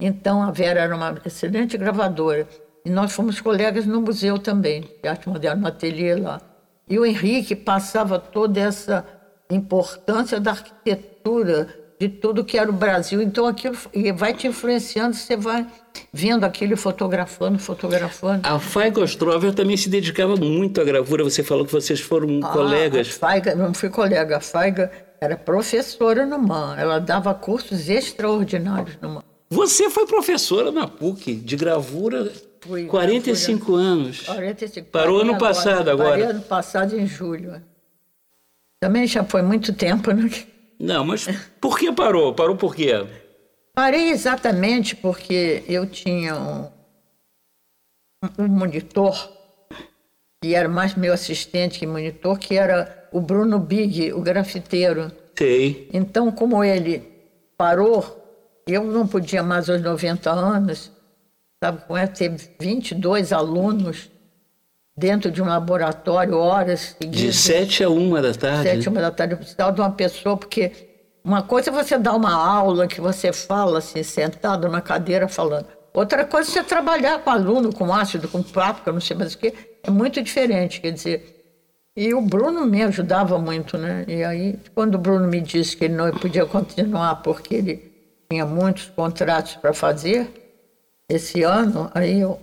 Então, 0.00 0.40
a 0.42 0.50
Vera 0.52 0.80
era 0.80 0.94
uma 0.94 1.16
excelente 1.24 1.76
gravadora. 1.76 2.46
E 2.84 2.90
nós 2.90 3.12
fomos 3.12 3.40
colegas 3.40 3.86
no 3.86 4.00
museu 4.00 4.38
também, 4.38 4.88
de 5.02 5.08
arte 5.08 5.28
moderna, 5.28 5.62
no 5.62 5.66
ateliê 5.68 6.14
lá. 6.14 6.40
E 6.88 6.98
o 6.98 7.04
Henrique 7.04 7.56
passava 7.56 8.18
toda 8.18 8.60
essa 8.60 9.04
importância 9.50 10.38
da 10.40 10.52
arquitetura, 10.52 11.68
de 11.98 12.08
tudo 12.08 12.44
que 12.44 12.56
era 12.58 12.70
o 12.70 12.72
Brasil. 12.72 13.20
Então, 13.20 13.46
aquilo 13.46 13.76
vai 14.14 14.32
te 14.34 14.46
influenciando, 14.46 15.14
você 15.14 15.36
vai 15.36 15.66
vendo 16.12 16.44
aquilo, 16.44 16.76
fotografando, 16.76 17.58
fotografando. 17.58 18.46
A 18.46 18.58
Faiga 18.58 19.00
Ostrover 19.00 19.54
também 19.54 19.76
se 19.76 19.88
dedicava 19.88 20.36
muito 20.36 20.80
à 20.80 20.84
gravura. 20.84 21.22
Você 21.24 21.42
falou 21.42 21.64
que 21.64 21.72
vocês 21.72 22.00
foram 22.00 22.40
Ah, 22.42 22.48
colegas. 22.48 23.18
A 23.22 23.54
não 23.56 23.74
fui 23.74 23.88
colega, 23.88 24.36
a 24.36 24.40
Faiga 24.40 24.90
era 25.22 25.36
professora 25.36 26.26
no 26.26 26.36
MAN. 26.36 26.74
Ela 26.76 26.98
dava 26.98 27.32
cursos 27.32 27.88
extraordinários 27.88 28.98
no 29.00 29.08
MAN. 29.08 29.22
Você 29.48 29.88
foi 29.88 30.04
professora 30.04 30.72
na 30.72 30.88
PUC 30.88 31.36
de 31.36 31.54
gravura 31.54 32.32
Fui, 32.60 32.86
45 32.86 33.74
anos. 33.76 34.20
45. 34.22 34.90
Parou 34.90 35.20
ano 35.20 35.38
passado 35.38 35.90
agora. 35.90 36.10
Parei 36.10 36.24
ano 36.24 36.42
passado 36.42 36.98
em 36.98 37.06
julho. 37.06 37.62
Também 38.80 39.06
já 39.06 39.22
foi 39.22 39.42
muito 39.42 39.72
tempo, 39.72 40.10
né? 40.10 40.28
Não, 40.80 41.04
mas 41.04 41.28
por 41.60 41.78
que 41.78 41.92
parou? 41.92 42.34
Parou 42.34 42.56
por 42.56 42.74
quê? 42.74 43.06
Parei 43.72 44.10
exatamente 44.10 44.96
porque 44.96 45.62
eu 45.68 45.86
tinha 45.86 46.34
um, 46.34 46.68
um 48.38 48.48
monitor, 48.48 49.30
que 50.42 50.54
era 50.56 50.68
mais 50.68 50.94
meu 50.96 51.12
assistente 51.14 51.78
que 51.78 51.86
monitor, 51.86 52.36
que 52.36 52.56
era 52.56 53.06
o 53.12 53.20
Bruno 53.20 53.60
Big, 53.60 54.12
o 54.12 54.20
grafiteiro. 54.20 55.12
Sei. 55.38 55.88
Então, 55.92 56.32
como 56.32 56.64
ele 56.64 57.08
parou, 57.56 58.60
eu 58.66 58.82
não 58.84 59.06
podia 59.06 59.42
mais 59.42 59.70
aos 59.70 59.80
90 59.80 60.30
anos, 60.30 60.90
sabe, 61.62 61.82
com 61.86 61.96
ele 61.96 62.08
ter 62.08 62.34
22 62.60 63.32
alunos 63.32 64.10
dentro 64.96 65.30
de 65.30 65.40
um 65.40 65.46
laboratório, 65.46 66.36
horas 66.36 66.96
De 67.00 67.06
seguidas. 67.06 67.36
sete 67.36 67.84
a 67.84 67.88
uma 67.88 68.20
da 68.20 68.34
tarde. 68.34 68.62
Sete, 68.64 68.88
uma 68.88 69.00
da 69.00 69.10
tarde, 69.12 69.34
eu 69.34 69.38
precisava 69.38 69.72
de 69.72 69.80
uma 69.80 69.92
pessoa, 69.92 70.36
porque 70.36 70.72
uma 71.24 71.42
coisa 71.42 71.70
é 71.70 71.72
você 71.72 71.96
dar 71.96 72.14
uma 72.14 72.34
aula 72.34 72.88
que 72.88 73.00
você 73.00 73.32
fala 73.32 73.78
assim, 73.78 74.02
sentado 74.02 74.68
na 74.68 74.80
cadeira 74.80 75.28
falando. 75.28 75.66
Outra 75.94 76.24
coisa 76.24 76.50
é 76.50 76.52
você 76.52 76.62
trabalhar 76.64 77.20
com 77.20 77.30
aluno, 77.30 77.72
com 77.72 77.94
ácido, 77.94 78.26
com 78.26 78.42
plástico, 78.42 78.90
não 78.90 79.00
sei 79.00 79.16
mais 79.16 79.34
o 79.34 79.38
que. 79.38 79.54
É 79.82 79.90
muito 79.90 80.22
diferente, 80.22 80.80
quer 80.80 80.92
dizer. 80.92 81.22
E 81.96 82.14
o 82.14 82.20
Bruno 82.22 82.64
me 82.66 82.82
ajudava 82.82 83.38
muito, 83.38 83.76
né? 83.76 84.04
E 84.08 84.24
aí, 84.24 84.58
quando 84.74 84.94
o 84.94 84.98
Bruno 84.98 85.28
me 85.28 85.40
disse 85.40 85.76
que 85.76 85.84
ele 85.84 85.94
não 85.94 86.10
podia 86.10 86.46
continuar 86.46 87.16
porque 87.16 87.54
ele 87.54 87.92
tinha 88.30 88.46
muitos 88.46 88.88
contratos 88.90 89.54
para 89.56 89.74
fazer 89.74 90.30
esse 91.10 91.42
ano, 91.42 91.90
aí 91.94 92.20
eu 92.20 92.40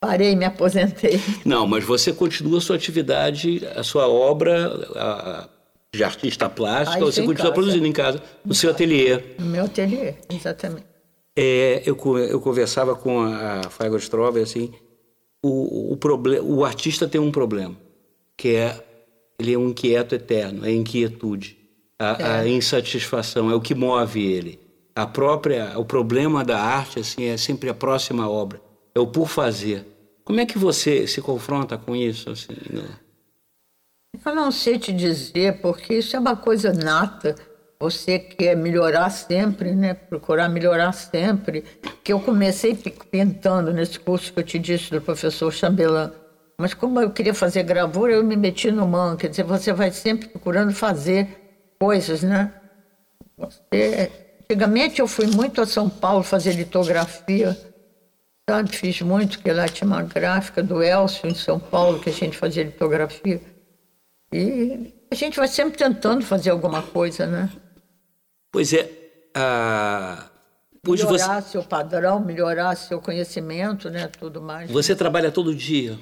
parei 0.00 0.34
me 0.36 0.44
aposentei. 0.44 1.20
Não, 1.44 1.66
mas 1.66 1.84
você 1.84 2.12
continua 2.12 2.58
a 2.58 2.60
sua 2.60 2.76
atividade, 2.76 3.60
a 3.76 3.82
sua 3.82 4.08
obra 4.08 4.68
a- 4.94 5.48
de 5.94 6.02
artista 6.02 6.48
plástica, 6.48 7.04
você 7.04 7.22
em 7.22 7.26
continua 7.26 7.50
casa. 7.50 7.54
produzindo 7.54 7.86
em 7.86 7.92
casa, 7.92 8.22
no 8.44 8.52
seu 8.54 8.70
ateliê. 8.70 9.20
No 9.38 9.46
meu 9.46 9.64
ateliê, 9.64 10.14
exatamente. 10.30 10.84
É, 11.36 11.82
eu, 11.86 11.96
eu 12.18 12.40
conversava 12.40 12.94
com 12.96 13.20
a 13.20 13.62
Fagor 13.70 14.00
Strober, 14.00 14.42
assim, 14.42 14.72
o, 15.46 15.92
o, 15.92 15.96
problema, 15.96 16.44
o 16.44 16.64
artista 16.64 17.06
tem 17.06 17.20
um 17.20 17.30
problema, 17.30 17.76
que 18.36 18.56
é 18.56 18.82
ele 19.38 19.52
é 19.52 19.58
um 19.58 19.68
inquieto 19.68 20.14
eterno, 20.14 20.64
é 20.64 20.68
a 20.68 20.72
inquietude, 20.72 21.58
a, 21.98 22.16
é. 22.18 22.40
a 22.40 22.48
insatisfação, 22.48 23.50
é 23.50 23.54
o 23.54 23.60
que 23.60 23.74
move 23.74 24.24
ele. 24.24 24.58
A 24.94 25.06
própria, 25.06 25.78
o 25.78 25.84
problema 25.84 26.44
da 26.44 26.58
arte 26.58 27.00
assim 27.00 27.24
é 27.24 27.36
sempre 27.36 27.68
a 27.68 27.74
próxima 27.74 28.28
obra, 28.28 28.60
é 28.94 29.00
o 29.00 29.06
por 29.06 29.28
fazer. 29.28 29.84
Como 30.24 30.40
é 30.40 30.46
que 30.46 30.56
você 30.56 31.06
se 31.06 31.20
confronta 31.20 31.76
com 31.76 31.94
isso? 31.94 32.30
Assim, 32.30 32.54
né? 32.70 32.88
Eu 34.24 34.34
não 34.34 34.50
sei 34.50 34.78
te 34.78 34.92
dizer, 34.92 35.60
porque 35.60 35.98
isso 35.98 36.16
é 36.16 36.18
uma 36.18 36.36
coisa 36.36 36.72
nata. 36.72 37.34
Você 37.80 38.18
quer 38.18 38.56
melhorar 38.56 39.10
sempre, 39.10 39.74
né? 39.74 39.94
Procurar 39.94 40.48
melhorar 40.48 40.92
sempre. 40.92 41.64
Que 42.02 42.12
eu 42.12 42.20
comecei 42.20 42.74
pintando 43.10 43.72
nesse 43.72 43.98
curso 43.98 44.32
que 44.32 44.40
eu 44.40 44.44
te 44.44 44.58
disse 44.58 44.90
do 44.90 45.00
professor 45.00 45.52
Chambellan. 45.52 46.12
Mas 46.58 46.72
como 46.72 47.00
eu 47.00 47.10
queria 47.10 47.34
fazer 47.34 47.62
gravura, 47.64 48.12
eu 48.12 48.24
me 48.24 48.36
meti 48.36 48.70
no 48.70 48.86
man. 48.86 49.16
Quer 49.16 49.28
dizer, 49.28 49.42
você 49.42 49.72
vai 49.72 49.90
sempre 49.90 50.28
procurando 50.28 50.72
fazer 50.72 51.28
coisas, 51.78 52.22
né? 52.22 52.52
Você... 53.36 54.10
Antigamente 54.44 55.00
eu 55.00 55.08
fui 55.08 55.26
muito 55.26 55.60
a 55.60 55.66
São 55.66 55.88
Paulo 55.88 56.22
fazer 56.22 56.52
litografia, 56.52 57.58
sabe? 58.48 58.76
Fiz 58.76 59.00
muito, 59.00 59.38
que 59.38 59.50
lá 59.50 59.66
tinha 59.66 59.88
uma 59.88 60.02
gráfica 60.02 60.62
do 60.62 60.82
Elcio 60.82 61.28
em 61.28 61.34
São 61.34 61.58
Paulo, 61.58 61.98
que 61.98 62.10
a 62.10 62.12
gente 62.12 62.36
fazia 62.36 62.62
litografia. 62.62 63.40
E 64.32 64.92
a 65.10 65.14
gente 65.14 65.38
vai 65.38 65.48
sempre 65.48 65.78
tentando 65.78 66.24
fazer 66.24 66.50
alguma 66.50 66.82
coisa, 66.82 67.26
né? 67.26 67.50
Pois 68.54 68.72
é. 68.72 68.88
A... 69.34 70.30
melhorar 70.86 71.42
você... 71.42 71.50
seu 71.50 71.64
padrão, 71.64 72.20
melhorar 72.20 72.76
seu 72.76 73.00
conhecimento, 73.00 73.90
né? 73.90 74.06
Tudo 74.06 74.40
mais. 74.40 74.70
Você 74.70 74.94
trabalha 74.94 75.32
todo 75.32 75.52
dia? 75.52 75.98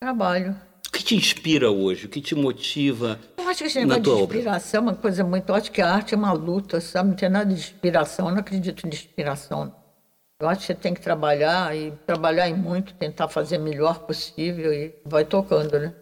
Trabalho. 0.00 0.56
O 0.88 0.90
que 0.90 1.04
te 1.04 1.14
inspira 1.14 1.70
hoje? 1.70 2.06
O 2.06 2.08
que 2.08 2.20
te 2.20 2.34
motiva? 2.34 3.20
Eu 3.38 3.48
acho 3.48 3.60
que 3.60 3.66
esse 3.66 3.78
negócio 3.78 4.02
de 4.02 4.10
inspiração 4.10 4.80
obra? 4.80 4.90
é 4.90 4.92
uma 4.92 5.00
coisa 5.00 5.22
muito. 5.22 5.48
Eu 5.48 5.54
acho 5.54 5.70
que 5.70 5.80
a 5.80 5.88
arte 5.88 6.14
é 6.14 6.16
uma 6.16 6.32
luta, 6.32 6.80
sabe? 6.80 7.10
Não 7.10 7.16
tem 7.16 7.28
nada 7.28 7.46
de 7.46 7.60
inspiração. 7.60 8.26
Eu 8.26 8.32
não 8.32 8.40
acredito 8.40 8.84
em 8.84 8.90
inspiração. 8.90 9.72
Eu 10.40 10.48
acho 10.48 10.62
que 10.62 10.66
você 10.66 10.74
tem 10.74 10.92
que 10.92 11.00
trabalhar 11.00 11.76
e 11.76 11.92
trabalhar 12.04 12.48
em 12.48 12.54
muito, 12.54 12.92
tentar 12.94 13.28
fazer 13.28 13.58
o 13.58 13.62
melhor 13.62 14.00
possível 14.00 14.72
e 14.72 14.92
vai 15.04 15.24
tocando, 15.24 15.78
né? 15.78 15.94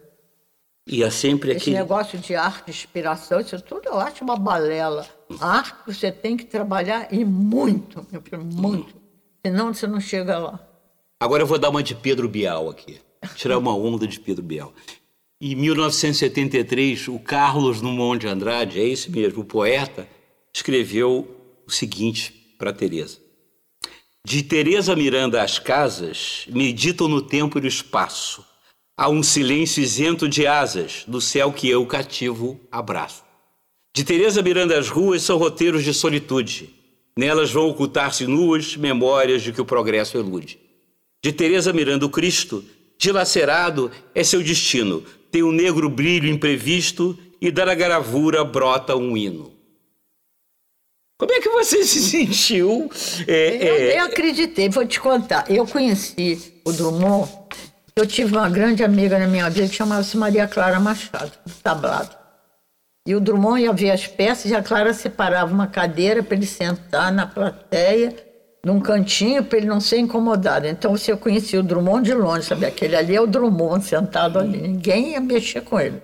E 0.87 1.01
é 1.01 1.09
sempre 1.09 1.53
Esse 1.53 1.71
negócio 1.71 2.19
de 2.19 2.35
arte, 2.35 2.69
inspiração, 2.69 3.39
isso 3.39 3.59
tudo 3.59 3.87
eu 3.87 3.99
acho 3.99 4.23
uma 4.23 4.37
balela. 4.37 5.07
A 5.39 5.57
arte 5.57 5.75
você 5.87 6.11
tem 6.11 6.37
que 6.37 6.45
trabalhar 6.45 7.11
e 7.11 7.25
muito, 7.25 8.05
meu 8.11 8.21
filho, 8.21 8.45
muito. 8.45 8.95
Senão 9.43 9.73
você 9.73 9.87
não 9.87 9.99
chega 9.99 10.37
lá. 10.37 10.59
Agora 11.19 11.41
eu 11.41 11.47
vou 11.47 11.57
dar 11.57 11.69
uma 11.69 11.81
de 11.81 11.95
Pedro 11.95 12.29
Bial 12.29 12.69
aqui. 12.69 12.99
Tirar 13.35 13.57
uma 13.57 13.75
onda 13.75 14.07
de 14.07 14.19
Pedro 14.19 14.43
Bial. 14.43 14.71
Em 15.41 15.55
1973, 15.55 17.07
o 17.07 17.17
Carlos 17.17 17.81
Drummond 17.81 18.19
de 18.19 18.27
Andrade, 18.27 18.79
é 18.79 18.87
esse 18.87 19.09
mesmo, 19.09 19.41
o 19.41 19.45
poeta, 19.45 20.07
escreveu 20.53 21.27
o 21.67 21.71
seguinte 21.71 22.31
para 22.59 22.71
Teresa. 22.71 23.17
De 24.23 24.43
Teresa 24.43 24.95
Miranda 24.95 25.41
às 25.41 25.57
casas, 25.57 26.45
meditam 26.49 27.07
no 27.07 27.21
tempo 27.21 27.57
e 27.57 27.61
no 27.61 27.67
espaço 27.67 28.45
Há 28.97 29.09
um 29.09 29.21
silêncio 29.21 29.83
isento 29.83 30.27
de 30.29 30.47
asas 30.47 31.03
do 31.05 31.19
céu 31.19 31.51
que 31.51 31.69
eu 31.69 31.85
cativo 31.85 32.57
abraço. 32.71 33.25
De 33.93 34.05
Teresa 34.05 34.41
Miranda 34.41 34.77
as 34.79 34.87
ruas 34.87 35.21
são 35.21 35.37
roteiros 35.37 35.83
de 35.83 35.93
solitude. 35.93 36.73
Nelas 37.17 37.51
vão 37.51 37.67
ocultar-se 37.67 38.25
nuas 38.25 38.77
memórias 38.77 39.41
de 39.41 39.51
que 39.51 39.59
o 39.59 39.65
progresso 39.65 40.17
elude. 40.17 40.59
De 41.21 41.33
Teresa 41.33 41.73
Miranda 41.73 42.05
o 42.05 42.09
Cristo, 42.09 42.63
dilacerado 42.97 43.91
é 44.13 44.23
seu 44.23 44.41
destino. 44.41 45.03
Tem 45.29 45.43
um 45.43 45.51
negro 45.51 45.89
brilho 45.89 46.29
imprevisto 46.29 47.17
e 47.41 47.51
da 47.51 47.75
gravura 47.75 48.45
brota 48.45 48.95
um 48.95 49.17
hino. 49.17 49.53
Como 51.17 51.33
é 51.33 51.41
que 51.41 51.49
você 51.49 51.83
se 51.87 52.01
sentiu? 52.01 52.89
É, 53.27 53.55
eu, 53.55 53.75
é... 53.75 53.99
eu 53.99 54.05
acreditei, 54.05 54.69
vou 54.69 54.85
te 54.85 55.01
contar. 55.01 55.51
Eu 55.51 55.65
conheci 55.67 56.61
o 56.63 56.71
Drummond 56.71 57.29
eu 57.97 58.05
tive 58.05 58.35
uma 58.35 58.49
grande 58.49 58.83
amiga 58.83 59.17
na 59.17 59.25
minha 59.25 59.49
vida 59.49 59.69
que 59.69 59.75
chamava-se 59.75 60.17
Maria 60.17 60.47
Clara 60.47 60.79
Machado, 60.79 61.31
do 61.45 61.53
tablado. 61.63 62.15
E 63.07 63.15
o 63.15 63.21
Drummond 63.21 63.61
ia 63.61 63.71
ver 63.71 63.91
as 63.91 64.05
peças 64.05 64.51
e 64.51 64.55
a 64.55 64.61
Clara 64.61 64.93
separava 64.93 65.53
uma 65.53 65.67
cadeira 65.67 66.21
para 66.21 66.35
ele 66.35 66.45
sentar 66.45 67.11
na 67.13 67.25
plateia, 67.25 68.15
num 68.65 68.81
cantinho, 68.81 69.43
para 69.45 69.59
ele 69.59 69.67
não 69.67 69.79
ser 69.79 69.99
incomodado. 69.99 70.67
Então 70.67 70.91
você 70.91 71.15
conhecia 71.15 71.59
o 71.59 71.63
Drummond 71.63 72.03
de 72.03 72.13
longe, 72.13 72.47
sabe? 72.47 72.65
Aquele 72.65 72.95
ali 72.95 73.15
é 73.15 73.21
o 73.21 73.27
Drummond 73.27 73.85
sentado 73.85 74.39
ali, 74.39 74.57
ninguém 74.57 75.11
ia 75.11 75.21
mexer 75.21 75.61
com 75.61 75.79
ele. 75.79 76.01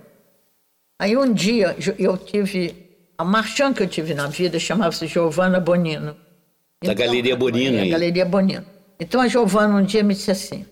Aí 0.97 1.17
um 1.17 1.33
dia 1.33 1.75
eu 1.97 2.15
tive, 2.15 2.75
a 3.17 3.25
marchand 3.25 3.73
que 3.73 3.83
eu 3.83 3.87
tive 3.87 4.13
na 4.13 4.27
vida 4.27 4.59
chamava-se 4.59 5.07
Giovanna 5.07 5.59
Bonino. 5.59 6.15
Então, 6.81 6.93
da 6.93 7.05
Galeria 7.05 7.35
Bonino. 7.35 7.79
É, 7.79 7.89
Galeria 7.89 8.25
Bonino. 8.25 8.65
Então 8.99 9.19
a 9.19 9.27
Giovanna 9.27 9.75
um 9.75 9.83
dia 9.83 10.03
me 10.03 10.13
disse 10.13 10.29
assim, 10.29 10.65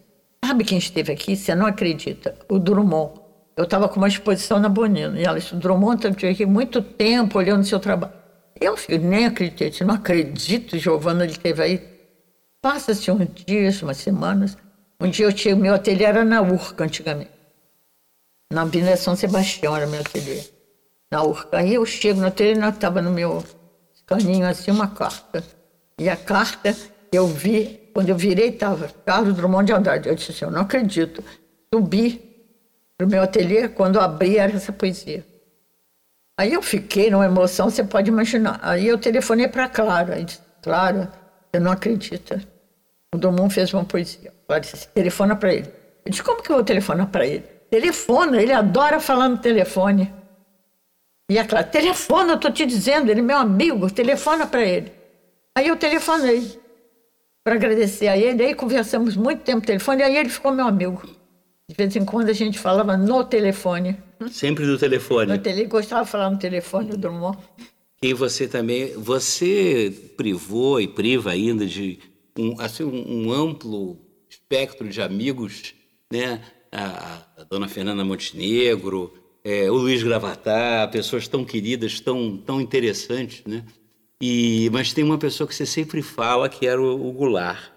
Sabe 0.44 0.64
quem 0.64 0.78
esteve 0.78 1.12
aqui? 1.12 1.36
Você 1.36 1.54
não 1.54 1.66
acredita? 1.66 2.36
O 2.50 2.60
Drummond. 2.60 3.20
Eu 3.56 3.66
estava 3.66 3.90
com 3.90 3.98
uma 3.98 4.08
exposição 4.08 4.60
na 4.60 4.70
Bonino 4.70 5.18
e 5.18 5.24
ela 5.24 5.40
disse: 5.40 5.54
o 5.54 5.58
Drummond 5.58 6.08
esteve 6.08 6.34
aqui 6.34 6.46
muito 6.46 6.82
tempo 6.82 7.38
olhando 7.38 7.64
seu 7.66 7.80
trabalho. 7.80 8.14
Eu 8.60 8.76
nem 9.02 9.26
acreditei, 9.26 9.70
disse, 9.70 9.86
não 9.86 9.96
acredito, 9.96 10.78
Giovana, 10.78 11.24
ele 11.24 11.32
esteve 11.32 11.62
aí. 11.62 11.82
Passa-se 12.62 13.10
uns 13.10 13.28
dias, 13.46 13.82
umas 13.82 13.98
semanas. 13.98 14.58
Um 15.00 15.10
dia 15.10 15.26
eu 15.26 15.32
tinha, 15.32 15.56
meu 15.56 15.74
ateliê 15.74 16.06
era 16.06 16.26
na 16.26 16.42
Urca 16.42 16.84
antigamente. 16.84 17.32
Na 18.52 18.64
Avenida 18.64 18.98
São 18.98 19.16
Sebastião 19.16 19.76
era 19.76 19.88
meu 19.88 20.02
ateliê. 20.02 20.44
Na 21.10 21.24
Urca. 21.24 21.58
Aí 21.58 21.74
eu 21.74 21.86
chego 21.86 22.20
no 22.20 22.28
ateliê 22.28 22.68
estava 22.68 23.02
no 23.02 23.12
meu 23.12 23.44
caninho 24.06 24.46
assim 24.46 24.72
uma 24.72 24.88
carta. 24.88 25.42
E 25.98 26.10
a 26.10 26.18
carta 26.18 26.76
eu 27.14 27.28
vi 27.28 27.89
quando 28.00 28.08
eu 28.08 28.16
virei, 28.16 28.48
estava 28.48 28.90
Carlos 29.06 29.36
Drummond 29.36 29.66
de 29.66 29.74
Andrade. 29.74 30.08
Eu 30.08 30.16
disse 30.16 30.32
assim, 30.32 30.46
eu 30.46 30.52
não 30.52 30.62
acredito. 30.62 31.22
Subi 31.74 32.34
para 32.98 33.06
o 33.06 33.10
meu 33.10 33.22
ateliê, 33.22 33.68
quando 33.68 34.00
abri 34.00 34.38
era 34.38 34.54
essa 34.54 34.72
poesia. 34.72 35.26
Aí 36.40 36.54
eu 36.54 36.62
fiquei 36.62 37.12
numa 37.12 37.26
emoção, 37.26 37.70
você 37.70 37.84
pode 37.84 38.10
imaginar. 38.10 38.58
Aí 38.64 38.88
eu 38.88 38.98
telefonei 38.98 39.50
para 39.50 39.68
Clara. 39.68 40.16
Aí 40.16 40.24
disse, 40.24 40.40
Clara, 40.62 41.12
você 41.52 41.60
não 41.60 41.74
acredita. 41.74 42.42
O 43.14 43.18
Drummond 43.18 43.54
fez 43.54 43.74
uma 43.74 43.84
poesia. 43.84 44.32
Clara 44.48 44.62
disse, 44.62 44.88
telefona 44.88 45.36
para 45.36 45.54
ele. 45.54 45.68
Eu 46.06 46.12
disse, 46.12 46.24
como 46.24 46.42
que 46.42 46.50
eu 46.50 46.56
vou 46.56 46.64
telefonar 46.64 47.08
para 47.08 47.28
ele? 47.28 47.44
Telefona, 47.70 48.42
ele 48.42 48.54
adora 48.54 49.02
falar 49.02 49.28
no 49.28 49.40
telefone. 49.40 50.10
E 51.30 51.38
a 51.38 51.44
Clara, 51.46 51.66
telefona, 51.66 52.32
eu 52.32 52.36
estou 52.36 52.50
te 52.50 52.66
dizendo, 52.66 53.12
ele 53.12 53.20
é 53.20 53.24
meu 53.24 53.38
amigo, 53.38 53.92
telefona 53.92 54.48
para 54.48 54.64
ele. 54.64 54.90
Aí 55.54 55.68
eu 55.68 55.76
telefonei 55.76 56.69
para 57.50 57.56
agradecer 57.56 58.08
a 58.08 58.16
ele. 58.16 58.44
Aí 58.44 58.54
conversamos 58.54 59.16
muito 59.16 59.42
tempo 59.42 59.62
no 59.62 59.66
telefone, 59.66 60.04
aí 60.04 60.18
ele 60.18 60.30
ficou 60.30 60.52
meu 60.52 60.68
amigo. 60.68 61.02
De 61.68 61.76
vez 61.76 61.96
em 61.96 62.06
quando 62.06 62.30
a 62.30 62.34
gente 62.34 62.60
falava 62.60 62.96
no 62.96 63.24
telefone. 63.24 63.98
Sempre 64.30 64.66
no 64.66 64.78
telefone. 64.78 65.32
No 65.32 65.38
tele, 65.40 65.66
gostava 65.66 66.04
de 66.04 66.12
falar 66.12 66.30
no 66.30 66.38
telefone, 66.38 66.92
o 66.92 66.98
Drummond. 66.98 67.38
E 68.04 68.14
você 68.14 68.48
também, 68.48 68.94
você 68.94 69.92
privou 70.16 70.80
e 70.80 70.88
priva 70.88 71.32
ainda 71.32 71.66
de 71.66 72.00
um, 72.38 72.56
assim, 72.60 72.84
um, 72.84 73.32
amplo 73.32 73.98
espectro 74.30 74.88
de 74.88 75.02
amigos, 75.02 75.74
né? 76.12 76.42
A, 76.72 77.24
a 77.38 77.44
dona 77.46 77.68
Fernanda 77.68 78.06
Montenegro, 78.06 79.14
é, 79.44 79.72
o 79.72 79.76
Luiz 79.76 80.04
Gravatar, 80.04 80.90
pessoas 80.92 81.28
tão 81.28 81.44
queridas, 81.44 82.00
tão, 82.00 82.38
tão 82.38 82.62
interessantes, 82.62 83.44
né? 83.46 83.64
E, 84.22 84.70
mas 84.74 84.92
tem 84.92 85.04
uma 85.04 85.18
pessoa 85.18 85.48
que 85.48 85.56
você 85.56 85.66
sempre 85.66 86.02
fala 86.02 86.50
que 86.50 86.68
era 86.68 86.82
o, 86.82 87.08
o 87.08 87.12
Goulart. 87.14 87.72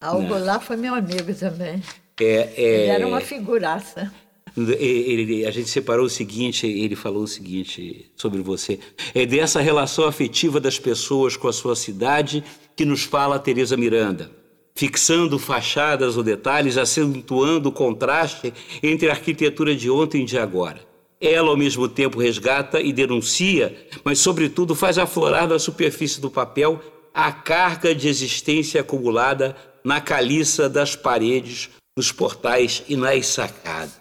Ah, 0.00 0.16
o 0.16 0.22
né? 0.22 0.28
Goulart 0.28 0.62
foi 0.62 0.76
meu 0.76 0.94
amigo 0.94 1.34
também. 1.34 1.82
É, 2.20 2.52
é... 2.56 2.82
Ele 2.82 2.90
era 2.90 3.06
uma 3.06 3.20
figuraça. 3.20 4.12
Ele, 4.56 4.74
ele, 4.74 5.46
a 5.46 5.50
gente 5.50 5.68
separou 5.68 6.06
o 6.06 6.10
seguinte, 6.10 6.66
ele 6.66 6.94
falou 6.94 7.22
o 7.22 7.28
seguinte 7.28 8.12
sobre 8.14 8.42
você. 8.42 8.78
É 9.14 9.24
dessa 9.24 9.60
relação 9.60 10.04
afetiva 10.04 10.60
das 10.60 10.78
pessoas 10.78 11.36
com 11.36 11.48
a 11.48 11.52
sua 11.52 11.74
cidade 11.74 12.44
que 12.76 12.84
nos 12.84 13.02
fala 13.02 13.36
a 13.36 13.38
Teresa 13.38 13.76
Miranda, 13.76 14.30
fixando 14.74 15.38
fachadas 15.38 16.16
ou 16.16 16.22
detalhes, 16.22 16.76
acentuando 16.76 17.70
o 17.70 17.72
contraste 17.72 18.52
entre 18.82 19.08
a 19.08 19.12
arquitetura 19.12 19.74
de 19.74 19.90
ontem 19.90 20.22
e 20.22 20.26
de 20.26 20.38
agora. 20.38 20.91
Ela, 21.22 21.50
ao 21.50 21.56
mesmo 21.56 21.88
tempo, 21.88 22.18
resgata 22.18 22.80
e 22.80 22.92
denuncia, 22.92 23.72
mas, 24.02 24.18
sobretudo, 24.18 24.74
faz 24.74 24.98
aflorar 24.98 25.46
na 25.46 25.56
superfície 25.56 26.20
do 26.20 26.28
papel 26.28 26.80
a 27.14 27.30
carga 27.30 27.94
de 27.94 28.08
existência 28.08 28.80
acumulada 28.80 29.54
na 29.84 30.00
caliça 30.00 30.68
das 30.68 30.96
paredes, 30.96 31.70
nos 31.96 32.10
portais 32.10 32.82
e 32.88 32.96
nas 32.96 33.26
sacadas. 33.26 34.00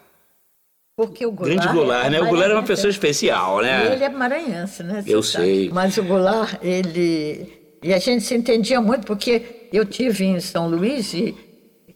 Porque 0.95 1.25
o 1.25 1.31
Goulart. 1.31 1.57
Grande 1.57 1.73
Goulart, 1.73 2.05
é 2.05 2.09
né? 2.09 2.21
O 2.21 2.25
Goulart 2.27 2.51
é 2.51 2.53
uma 2.53 2.63
pessoa 2.63 2.89
especial, 2.89 3.61
né? 3.61 3.93
Ele 3.93 4.03
é 4.03 4.09
maranhense, 4.09 4.83
né? 4.83 5.03
Eu 5.05 5.21
sei. 5.21 5.69
Mas 5.71 5.97
o 5.97 6.03
Goulart, 6.03 6.59
ele, 6.61 7.47
e 7.83 7.93
a 7.93 7.99
gente 7.99 8.23
se 8.23 8.35
entendia 8.35 8.81
muito, 8.81 9.05
porque 9.05 9.67
eu 9.71 9.85
tive 9.85 10.25
em 10.25 10.39
São 10.39 10.67
Luís 10.67 11.13
e 11.13 11.35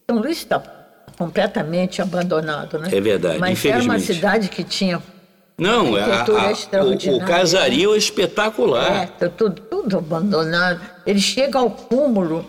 São 0.09 0.19
Luís 0.19 0.37
está 0.37 0.59
completamente 1.17 2.01
abandonado, 2.01 2.77
né? 2.77 2.89
É 2.91 3.01
verdade, 3.01 3.39
Mas 3.39 3.63
era 3.65 3.83
uma 3.83 3.99
cidade 3.99 4.49
que 4.49 4.63
tinha 4.63 5.01
Não, 5.57 5.95
a- 5.95 5.99
Arquitetura 6.03 6.41
a- 6.41 6.47
o, 6.47 6.51
extraordinária. 6.51 7.23
o 7.23 7.27
casario 7.27 7.93
é 7.93 7.97
espetacular. 7.97 9.03
É, 9.03 9.05
tá 9.05 9.29
tudo, 9.29 9.61
tudo 9.61 9.97
abandonado. 9.97 10.81
Ele 11.05 11.19
chega 11.19 11.57
ao 11.59 11.69
cúmulo, 11.71 12.45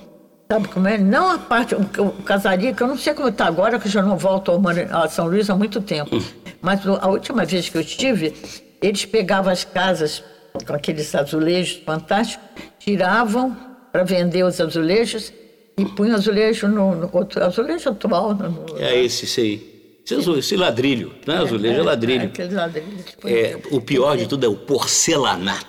sabe 0.50 0.66
como 0.68 0.88
é? 0.88 0.98
Não 0.98 1.30
a 1.30 1.38
parte, 1.38 1.74
o, 1.74 1.80
o 2.02 2.10
casaria, 2.24 2.72
que 2.72 2.82
eu 2.82 2.88
não 2.88 2.98
sei 2.98 3.14
como 3.14 3.28
está 3.28 3.46
agora, 3.46 3.78
que 3.78 3.86
eu 3.86 3.90
já 3.92 4.02
não 4.02 4.16
volto 4.16 4.50
a 4.90 5.08
São 5.08 5.26
Luís 5.28 5.48
há 5.48 5.54
muito 5.54 5.80
tempo. 5.80 6.20
Mas 6.60 6.84
o- 6.84 6.98
a 7.00 7.06
última 7.08 7.44
vez 7.44 7.68
que 7.68 7.76
eu 7.76 7.80
estive, 7.80 8.34
eles 8.82 9.04
pegavam 9.04 9.52
as 9.52 9.62
casas 9.64 10.24
com 10.66 10.72
aqueles 10.74 11.14
azulejos 11.14 11.80
fantásticos, 11.84 12.44
tiravam 12.80 13.56
para 13.92 14.02
vender 14.04 14.42
os 14.42 14.60
azulejos 14.60 15.32
e 15.78 15.84
punham 15.84 16.16
azulejo 16.16 16.66
no, 16.66 16.94
no 16.96 17.10
outro 17.12 17.44
azulejo 17.44 17.90
atual. 17.90 18.34
No, 18.34 18.64
É 18.78 18.98
esse, 19.04 19.40
aí. 19.40 19.75
Esse, 20.06 20.14
azul- 20.14 20.38
esse 20.38 20.56
ladrilho, 20.56 21.12
né? 21.26 21.36
Azulejo 21.38 21.80
é, 21.80 21.82
ladrilho. 21.82 22.24
aqueles 22.26 22.52
ladrilhos. 22.54 23.04
tipo, 23.04 23.28
É, 23.28 23.60
o 23.72 23.80
pior 23.80 24.16
de 24.16 24.28
tudo 24.28 24.46
é 24.46 24.48
o 24.48 24.54
porcelanato. 24.56 25.66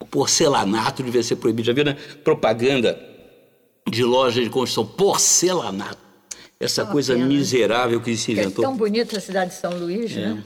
O 0.00 0.06
porcelanato 0.06 1.02
devia 1.02 1.22
ser 1.22 1.36
proibido. 1.36 1.66
Já 1.66 1.72
viu 1.74 1.84
na 1.84 1.94
propaganda 2.24 2.98
de 3.90 4.02
loja 4.02 4.42
de 4.42 4.48
construção? 4.48 4.86
Porcelanato. 4.86 5.98
Essa 6.58 6.86
coisa 6.86 7.12
pena. 7.14 7.26
miserável 7.26 8.00
que 8.00 8.16
se 8.16 8.30
É 8.32 8.34
inventou. 8.42 8.64
tão 8.64 8.74
bonita 8.76 9.18
a 9.18 9.20
cidade 9.20 9.50
de 9.50 9.56
São 9.58 9.76
Luís, 9.76 10.16
né? 10.16 10.42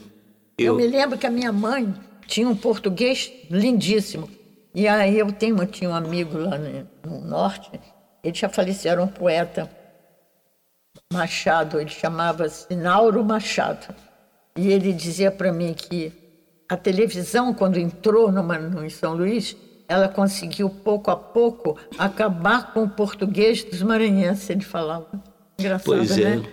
Eu- 0.58 0.66
Eu... 0.72 0.74
me 0.76 0.86
lembro 0.88 1.16
que 1.16 1.26
a 1.26 1.30
minha 1.30 1.52
mãe 1.52 1.94
tinha 2.26 2.48
um 2.48 2.56
português 2.56 3.30
lindíssimo. 3.48 4.28
E 4.74 4.88
aí 4.88 5.16
eu 5.16 5.30
tenho, 5.30 5.56
eu 5.62 5.66
tinha 5.66 5.88
um 5.90 5.94
amigo 5.94 6.36
lá 6.36 6.58
no, 6.58 6.88
no 7.06 7.20
norte, 7.24 7.70
ele 8.24 8.34
já 8.34 8.48
faleceu, 8.48 8.90
era 8.92 9.02
um 9.02 9.06
poeta 9.06 9.70
Machado, 11.12 11.80
ele 11.80 11.90
chamava-se 11.90 12.74
Nauro 12.74 13.24
Machado. 13.24 13.94
E 14.56 14.68
ele 14.72 14.92
dizia 14.92 15.30
para 15.30 15.52
mim 15.52 15.74
que 15.74 16.12
a 16.68 16.76
televisão, 16.76 17.54
quando 17.54 17.78
entrou 17.78 18.30
numa, 18.30 18.58
no, 18.58 18.84
em 18.84 18.90
São 18.90 19.14
Luís, 19.14 19.56
ela 19.88 20.08
conseguiu, 20.08 20.68
pouco 20.68 21.10
a 21.10 21.16
pouco, 21.16 21.78
acabar 21.96 22.72
com 22.72 22.82
o 22.84 22.88
português 22.88 23.64
dos 23.64 23.82
maranhenses, 23.82 24.50
ele 24.50 24.60
falava. 24.60 25.06
Engraçado, 25.58 25.84
Pois 25.86 26.18
é. 26.18 26.36
né? 26.36 26.52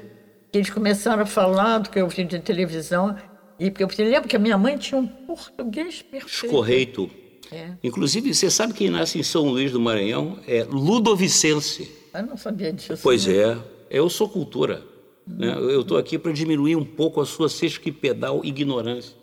Eles 0.53 0.69
começaram 0.69 1.23
a 1.23 1.25
falar 1.25 1.79
do 1.79 1.89
que 1.89 1.99
eu 1.99 2.07
vi 2.07 2.23
de 2.23 2.39
televisão. 2.39 3.15
E 3.59 3.69
porque 3.69 4.01
eu 4.01 4.07
lembro 4.07 4.29
que 4.29 4.35
a 4.35 4.39
minha 4.39 4.57
mãe 4.57 4.77
tinha 4.77 4.99
um 4.99 5.05
português 5.05 6.01
perfeito. 6.01 6.45
Escorreito. 6.45 7.11
É. 7.51 7.71
Inclusive, 7.83 8.33
você 8.33 8.49
sabe 8.49 8.73
quem 8.73 8.89
nasce 8.89 9.19
em 9.19 9.23
São 9.23 9.43
Luís 9.49 9.71
do 9.71 9.79
Maranhão? 9.79 10.39
É 10.47 10.63
Ludovicense. 10.63 11.91
Eu 12.13 12.23
não 12.23 12.37
sabia 12.37 12.71
disso. 12.71 12.97
Pois 13.03 13.25
né? 13.27 13.35
é, 13.35 13.57
eu 13.89 14.09
sou 14.09 14.27
cultura. 14.29 14.83
Né? 15.27 15.55
Eu 15.57 15.81
estou 15.81 15.97
aqui 15.97 16.17
para 16.19 16.31
diminuir 16.31 16.75
um 16.75 16.85
pouco 16.85 17.19
a 17.21 17.25
sua 17.25 17.49
sesquipedal 17.49 18.41
ignorância. 18.43 19.15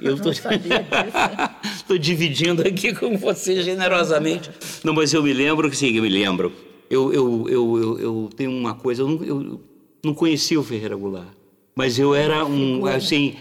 Eu. 0.00 0.14
Estou 1.74 1.98
dividindo 1.98 2.62
aqui 2.62 2.94
com 2.94 3.16
você 3.18 3.62
generosamente. 3.62 4.50
Não, 4.84 4.94
mas 4.94 5.12
eu 5.12 5.22
me 5.22 5.32
lembro 5.32 5.68
que 5.70 5.76
sim, 5.76 5.94
eu 5.96 6.02
me 6.02 6.08
lembro. 6.08 6.52
Eu, 6.88 7.12
eu, 7.12 7.46
eu, 7.48 7.78
eu, 7.78 7.98
eu 7.98 8.30
tenho 8.36 8.50
uma 8.52 8.74
coisa, 8.74 9.02
eu 9.02 9.08
não, 9.08 9.24
eu 9.24 9.60
não 10.04 10.14
conhecia 10.14 10.58
o 10.58 10.62
Ferreira 10.62 10.94
Goulart, 10.94 11.26
mas 11.74 11.98
eu 11.98 12.14
era 12.14 12.44
um, 12.46 12.86
assim, 12.86 13.34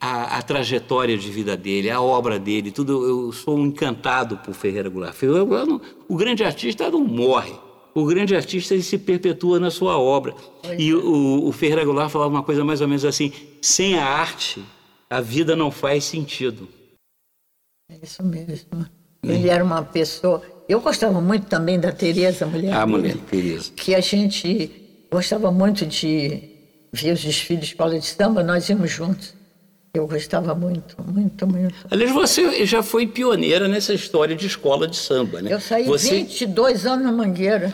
a, 0.00 0.38
a 0.38 0.42
trajetória 0.42 1.18
de 1.18 1.28
vida 1.28 1.56
dele, 1.56 1.90
a 1.90 2.00
obra 2.00 2.38
dele, 2.38 2.70
tudo, 2.70 3.04
eu 3.04 3.32
sou 3.32 3.58
um 3.58 3.66
encantado 3.66 4.36
por 4.38 4.54
Ferreira 4.54 4.88
Goulart. 4.88 5.12
Ferreira 5.14 5.42
Goulart 5.42 5.66
não- 5.68 5.80
o 6.08 6.14
grande 6.16 6.44
artista 6.44 6.88
não 6.88 7.00
morre. 7.04 7.52
O 7.94 8.04
grande 8.04 8.34
artista 8.34 8.78
se 8.80 8.98
perpetua 8.98 9.60
na 9.60 9.70
sua 9.70 9.96
obra. 9.98 10.34
E 10.76 10.92
o, 10.92 11.46
o 11.46 11.52
Ferreira 11.52 11.84
Goulart 11.84 12.10
falava 12.10 12.30
uma 12.30 12.42
coisa 12.42 12.64
mais 12.64 12.80
ou 12.80 12.88
menos 12.88 13.04
assim: 13.04 13.32
sem 13.62 13.96
a 13.96 14.04
arte, 14.04 14.64
a 15.08 15.20
vida 15.20 15.54
não 15.54 15.70
faz 15.70 16.04
sentido. 16.04 16.68
É 17.90 17.96
isso 18.02 18.22
mesmo. 18.24 18.86
Ele 19.22 19.48
era 19.48 19.62
uma 19.62 19.82
pessoa. 19.82 20.42
Eu 20.68 20.80
gostava 20.80 21.20
muito 21.20 21.46
também 21.46 21.78
da 21.78 21.92
Tereza, 21.92 22.44
a 22.44 22.48
mulher. 22.48 22.74
Ah, 22.74 22.84
dele, 22.84 22.98
mulher, 22.98 23.16
Tereza. 23.30 23.72
Que 23.76 23.94
a 23.94 24.00
gente 24.00 25.06
gostava 25.10 25.50
muito 25.52 25.86
de 25.86 26.50
ver 26.92 27.12
os 27.12 27.22
desfiles 27.22 27.64
de 27.64 27.70
escola 27.72 27.98
de 27.98 28.06
samba, 28.06 28.42
nós 28.42 28.68
íamos 28.68 28.90
juntos. 28.90 29.34
Eu 29.94 30.08
gostava 30.08 30.56
muito, 30.56 30.96
muito, 31.06 31.46
muito. 31.46 31.74
Aliás, 31.88 32.10
você 32.10 32.66
já 32.66 32.82
foi 32.82 33.06
pioneira 33.06 33.68
nessa 33.68 33.94
história 33.94 34.34
de 34.34 34.44
escola 34.46 34.88
de 34.88 34.96
samba, 34.96 35.40
né? 35.40 35.52
Eu 35.52 35.60
saí 35.60 35.84
você 35.84 36.16
22 36.16 36.84
anos 36.84 37.04
na 37.06 37.12
Mangueira. 37.12 37.72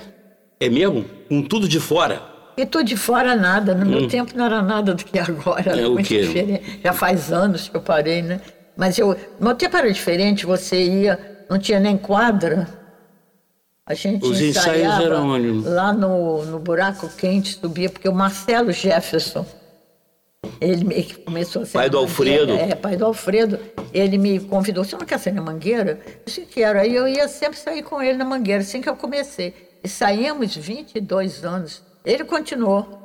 É 0.61 0.69
mesmo? 0.69 1.07
Com 1.31 1.43
tudo 1.43 1.67
de 1.67 1.81
fora? 1.81 2.21
E 2.59 2.67
tô 2.67 2.83
de 2.83 2.95
fora 2.95 3.35
nada. 3.35 3.75
No 3.75 3.87
meu 3.87 4.07
tempo 4.07 4.37
não 4.37 4.45
era 4.45 4.61
nada 4.61 4.95
do 4.95 5.03
que 5.03 5.19
agora. 5.19 5.75
Hum. 5.75 5.81
É, 5.81 5.87
o 5.87 5.93
muito 5.93 6.07
quê? 6.09 6.21
diferente. 6.21 6.81
Já 6.85 6.93
faz 6.93 7.33
anos 7.33 7.71
que 7.71 7.77
eu 7.77 7.81
parei, 7.81 8.21
né? 8.21 8.39
Mas 8.77 8.99
eu, 8.99 9.17
meu 9.41 9.55
tempo 9.55 9.75
era 9.79 9.91
diferente. 9.91 10.45
Você 10.45 10.77
ia, 10.77 11.19
não 11.49 11.59
tinha 11.59 11.81
nem 11.81 11.97
quadra. 11.97 12.69
A 13.87 13.95
gente 13.95 14.27
Os 14.27 14.39
ensaios 14.41 14.83
ensaiava 14.83 15.03
eram 15.03 15.29
onde? 15.31 15.67
lá 15.67 15.91
no, 15.93 16.45
no 16.45 16.59
buraco 16.59 17.09
quente, 17.17 17.59
subia, 17.59 17.89
porque 17.89 18.09
o 18.09 18.15
Marcelo 18.15 18.71
Jefferson, 18.71 19.45
ele 20.61 20.85
me 20.85 21.03
que 21.03 21.15
começou 21.15 21.63
a 21.63 21.67
ser 21.67 21.73
Pai 21.73 21.89
do 21.89 21.99
Alfredo. 21.99 22.53
É, 22.53 22.75
pai 22.75 22.97
do 22.97 23.07
Alfredo. 23.07 23.59
Ele 23.93 24.19
me 24.19 24.39
convidou, 24.39 24.85
você 24.85 24.97
não 24.97 25.07
quer 25.07 25.19
sair 25.19 25.33
na 25.33 25.41
Mangueira? 25.41 25.99
Eu 26.05 26.23
disse, 26.27 26.43
quero. 26.43 26.79
Aí 26.79 26.95
eu 26.95 27.09
ia 27.09 27.27
sempre 27.29 27.59
sair 27.59 27.83
com 27.83 28.01
ele 28.03 28.19
na 28.19 28.25
Mangueira, 28.25 28.61
assim 28.61 28.81
que 28.81 28.89
eu 28.89 28.95
comecei. 28.95 29.55
E 29.83 29.89
saímos 29.89 30.55
22 30.55 31.45
anos. 31.45 31.83
Ele 32.05 32.25
continuou. 32.25 32.99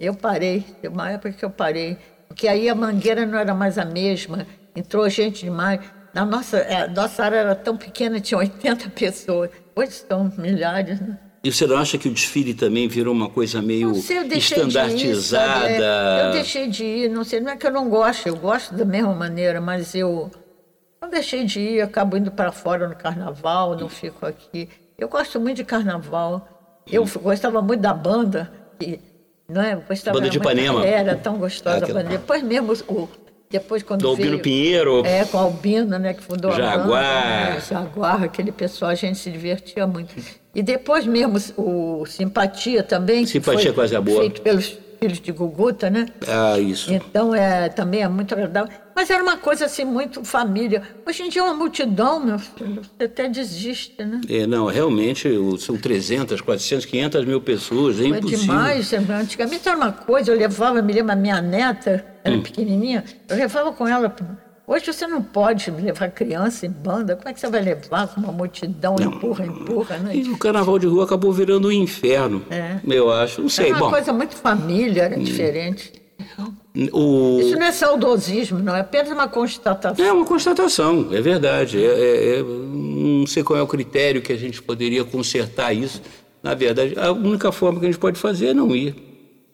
Eu 0.00 0.14
parei, 0.14 0.64
teve 0.80 0.92
uma 0.92 1.10
época 1.10 1.32
que 1.32 1.44
eu 1.44 1.50
parei. 1.50 1.98
Porque 2.28 2.48
aí 2.48 2.68
a 2.68 2.74
Mangueira 2.74 3.26
não 3.26 3.38
era 3.38 3.54
mais 3.54 3.76
a 3.76 3.84
mesma, 3.84 4.46
entrou 4.74 5.08
gente 5.10 5.44
demais. 5.44 5.80
Na 6.14 6.24
nossa, 6.24 6.58
é, 6.58 6.88
nossa 6.88 7.24
área 7.24 7.36
era 7.36 7.54
tão 7.54 7.76
pequena, 7.76 8.20
tinha 8.20 8.38
80 8.38 8.88
pessoas. 8.96 9.50
Hoje 9.76 9.92
são 9.92 10.32
milhares, 10.38 10.98
né? 11.00 11.18
E 11.44 11.50
você 11.50 11.66
não 11.66 11.76
acha 11.76 11.98
que 11.98 12.08
o 12.08 12.12
desfile 12.12 12.54
também 12.54 12.86
virou 12.86 13.12
uma 13.12 13.28
coisa 13.28 13.60
meio 13.60 13.94
sei, 13.96 14.18
eu 14.18 14.28
deixei 14.28 14.58
de 14.58 14.62
ir, 14.62 14.68
estandartizada? 14.68 15.68
É, 15.68 16.26
eu 16.28 16.32
deixei 16.32 16.68
de 16.68 16.84
ir, 16.84 17.08
não 17.10 17.24
sei, 17.24 17.40
não 17.40 17.50
é 17.50 17.56
que 17.56 17.66
eu 17.66 17.72
não 17.72 17.88
gosto, 17.88 18.28
eu 18.28 18.36
gosto 18.36 18.72
da 18.74 18.84
mesma 18.84 19.12
maneira, 19.12 19.60
mas 19.60 19.92
eu 19.94 20.30
não 21.00 21.10
deixei 21.10 21.44
de 21.44 21.58
ir, 21.60 21.80
acabo 21.80 22.16
indo 22.16 22.30
para 22.30 22.52
fora 22.52 22.86
no 22.88 22.94
carnaval, 22.94 23.76
não 23.76 23.88
fico 23.88 24.24
aqui. 24.24 24.68
Eu 24.96 25.08
gosto 25.08 25.40
muito 25.40 25.56
de 25.56 25.64
carnaval. 25.64 26.48
Eu 26.90 27.04
f- 27.06 27.18
gostava 27.18 27.60
muito 27.60 27.80
da 27.80 27.92
banda, 27.92 28.52
que, 28.78 29.00
não 29.48 29.62
é? 29.62 29.74
Gostava 29.76 30.18
Banda 30.18 30.30
de 30.30 30.38
Ipanema. 30.38 30.86
Era 30.86 31.16
tão 31.16 31.38
gostosa 31.38 31.78
Aquela- 31.78 32.00
a 32.00 32.02
banda. 32.04 32.16
Depois 32.18 32.42
mesmo, 32.44 32.72
o, 32.88 33.08
depois 33.50 33.82
quando 33.82 34.02
Do 34.02 34.08
Albino 34.08 34.30
veio, 34.30 34.42
Pinheiro. 34.42 35.02
É, 35.04 35.24
com 35.24 35.38
o 35.38 35.40
Albino, 35.40 35.98
né, 35.98 36.14
que 36.14 36.22
fundou 36.22 36.52
a 36.52 36.54
Jaguar. 36.54 36.86
banda. 36.86 37.54
Né, 37.54 37.60
Jaguar, 37.68 38.22
aquele 38.22 38.52
pessoal, 38.52 38.92
a 38.92 38.94
gente 38.94 39.18
se 39.18 39.28
divertia 39.30 39.86
muito. 39.88 40.14
E 40.54 40.62
depois 40.62 41.06
mesmo 41.06 41.38
o 41.56 42.04
Simpatia 42.06 42.82
também. 42.82 43.24
Simpatia 43.26 43.72
Quase 43.72 43.96
a 43.96 44.00
Boa. 44.00 44.20
Feito 44.20 44.42
pelos 44.42 44.78
filhos 45.00 45.18
de 45.20 45.32
Guguta, 45.32 45.88
né? 45.90 46.06
Ah, 46.28 46.58
isso. 46.60 46.92
Então, 46.92 47.34
é, 47.34 47.68
também 47.68 48.02
é 48.02 48.08
muito 48.08 48.32
agradável. 48.34 48.70
Mas 48.94 49.08
era 49.10 49.22
uma 49.22 49.36
coisa 49.38 49.64
assim, 49.64 49.84
muito 49.84 50.22
família. 50.24 50.82
Hoje 51.06 51.22
em 51.22 51.28
dia 51.30 51.40
é 51.40 51.44
uma 51.44 51.54
multidão, 51.54 52.20
meu 52.24 52.38
filho. 52.38 52.82
Você 52.82 53.04
até 53.04 53.28
desiste, 53.28 54.04
né? 54.04 54.20
É, 54.28 54.46
não, 54.46 54.66
realmente 54.66 55.28
são 55.58 55.76
300, 55.78 56.40
400, 56.42 56.84
500 56.84 57.24
mil 57.24 57.40
pessoas, 57.40 57.98
é 57.98 58.04
É 58.04 58.06
impossível. 58.08 58.38
demais. 58.40 58.92
Antigamente 58.92 59.66
era 59.66 59.76
uma 59.76 59.90
coisa, 59.90 60.30
eu 60.30 60.36
levava, 60.38 60.80
me 60.82 60.92
lembro, 60.92 61.10
a 61.12 61.16
minha 61.16 61.40
neta, 61.40 62.04
era 62.22 62.36
Hum. 62.36 62.42
pequenininha, 62.42 63.02
eu 63.28 63.36
levava 63.36 63.72
com 63.72 63.88
ela. 63.88 64.14
Hoje 64.66 64.92
você 64.92 65.06
não 65.06 65.20
pode 65.22 65.70
levar 65.70 66.10
criança 66.10 66.64
em 66.66 66.70
banda. 66.70 67.16
Como 67.16 67.28
é 67.28 67.32
que 67.34 67.40
você 67.40 67.48
vai 67.50 67.60
levar 67.62 68.06
com 68.08 68.20
uma 68.20 68.32
multidão? 68.32 68.94
Empurra, 69.00 69.44
empurra, 69.44 69.98
né? 69.98 70.14
E 70.16 70.30
o 70.30 70.38
carnaval 70.38 70.78
de 70.78 70.86
rua 70.86 71.04
acabou 71.04 71.32
virando 71.32 71.68
um 71.68 71.72
inferno, 71.72 72.42
É. 72.48 72.78
eu 72.86 73.10
acho. 73.12 73.42
Não 73.42 73.48
sei, 73.48 73.66
Era 73.66 73.74
uma 73.74 73.80
bom, 73.80 73.90
coisa 73.90 74.12
muito 74.12 74.36
família, 74.36 75.02
era 75.04 75.18
diferente. 75.18 75.92
o... 76.92 77.38
Isso 77.40 77.56
não 77.56 77.66
é 77.66 77.72
saudosismo, 77.72 78.60
não, 78.60 78.74
é 78.76 78.80
apenas 78.80 79.10
uma 79.10 79.26
constatação. 79.28 80.04
É 80.06 80.12
uma 80.12 80.24
constatação, 80.24 81.08
é 81.12 81.20
verdade. 81.20 81.82
É, 81.84 81.88
é- 81.88 82.38
é- 82.38 82.42
não 82.42 83.26
sei 83.26 83.42
qual 83.42 83.58
é 83.58 83.62
o 83.62 83.66
critério 83.66 84.22
que 84.22 84.32
a 84.32 84.38
gente 84.38 84.62
poderia 84.62 85.04
consertar 85.04 85.72
isso. 85.72 86.00
Na 86.42 86.54
verdade, 86.54 86.94
a 86.98 87.10
única 87.12 87.50
forma 87.52 87.80
que 87.80 87.86
a 87.86 87.88
gente 87.90 88.00
pode 88.00 88.18
fazer 88.18 88.48
é 88.48 88.54
não 88.54 88.74
ir, 88.74 88.94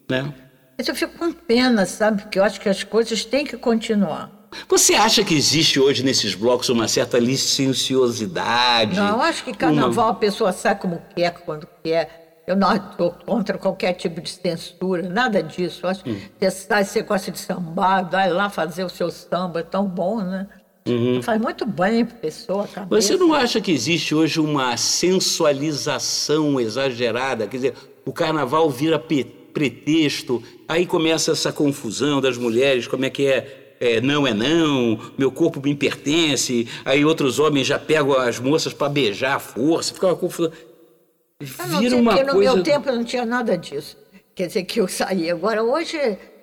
né? 0.09 0.33
Mas 0.77 0.87
eu 0.87 0.95
fico 0.95 1.19
com 1.19 1.33
pena, 1.33 1.85
sabe? 1.87 2.23
Porque 2.23 2.39
eu 2.39 2.45
acho 2.45 2.61
que 2.61 2.69
as 2.69 2.85
coisas 2.85 3.25
têm 3.25 3.45
que 3.45 3.57
continuar. 3.57 4.38
Você 4.69 4.95
acha 4.95 5.25
que 5.25 5.35
existe 5.35 5.79
hoje 5.79 6.03
nesses 6.03 6.35
blocos 6.35 6.69
uma 6.69 6.89
certa 6.89 7.19
licenciosidade? 7.19 8.97
Não, 8.97 9.17
eu 9.17 9.23
acho 9.23 9.45
que 9.45 9.53
carnaval 9.53 10.09
a 10.09 10.15
pessoa 10.15 10.53
sai 10.53 10.77
como 10.77 11.03
quer, 11.15 11.33
quando 11.45 11.67
quer. 11.83 12.43
Eu 12.47 12.57
não 12.57 12.75
estou 12.75 13.11
contra 13.11 13.59
qualquer 13.59 13.93
tipo 13.93 14.23
de 14.23 14.31
censura, 14.31 15.03
nada 15.03 15.43
disso. 15.43 15.81
Eu 15.85 15.91
acho 15.91 16.03
que 16.03 16.31
você 16.39 16.51
sai, 16.51 16.85
você 16.85 17.03
gosta 17.03 17.31
de 17.31 17.39
sambar, 17.39 18.09
vai 18.11 18.31
lá 18.31 18.49
fazer 18.49 18.85
o 18.85 18.89
seu 18.89 19.11
samba, 19.11 19.61
é 19.61 19.63
tão 19.63 19.87
bom, 19.87 20.23
né? 20.23 20.47
Uhum. 20.89 21.23
Faz 21.23 21.39
muito 21.39 21.67
bem 21.67 22.07
para 22.07 22.17
a 22.17 22.21
pessoa. 22.21 22.67
Cabeça. 22.67 23.03
Você 23.03 23.17
não 23.19 23.35
acha 23.35 23.61
que 23.61 23.71
existe 23.71 24.15
hoje 24.15 24.41
uma 24.41 24.77
sensualização 24.79 26.59
exagerada? 26.59 27.47
Quer 27.47 27.57
dizer, 27.57 27.75
o 28.07 28.13
carnaval 28.13 28.71
vira 28.71 28.99
pretexto, 28.99 30.43
aí 30.67 30.87
começa 30.87 31.33
essa 31.33 31.53
confusão 31.53 32.19
das 32.19 32.39
mulheres, 32.39 32.87
como 32.87 33.05
é 33.05 33.11
que 33.11 33.27
é 33.27 33.68
é, 33.81 34.01
não 34.01 34.27
é 34.27 34.35
não, 34.35 34.99
meu 35.17 35.31
corpo 35.31 35.61
me 35.63 35.75
pertence, 35.75 36.67
aí 36.85 37.05
outros 37.05 37.39
homens 37.39 37.67
já 37.67 37.79
pegam 37.79 38.19
as 38.19 38.39
moças 38.39 38.73
para 38.73 38.89
beijar 38.89 39.37
à 39.37 39.39
força, 39.39 39.95
fica 39.95 40.07
uma 40.07 40.17
confusão. 40.17 40.53
Vira 41.41 41.97
uma 41.97 42.15
coisa... 42.15 42.33
no 42.33 42.39
meu 42.39 42.63
tempo 42.63 42.91
não 42.91 43.05
tinha 43.05 43.25
nada 43.25 43.57
disso. 43.57 43.97
Quer 44.35 44.49
dizer 44.49 44.65
que 44.65 44.81
eu 44.81 44.89
saí. 44.89 45.31
Agora, 45.31 45.63
hoje, 45.63 45.97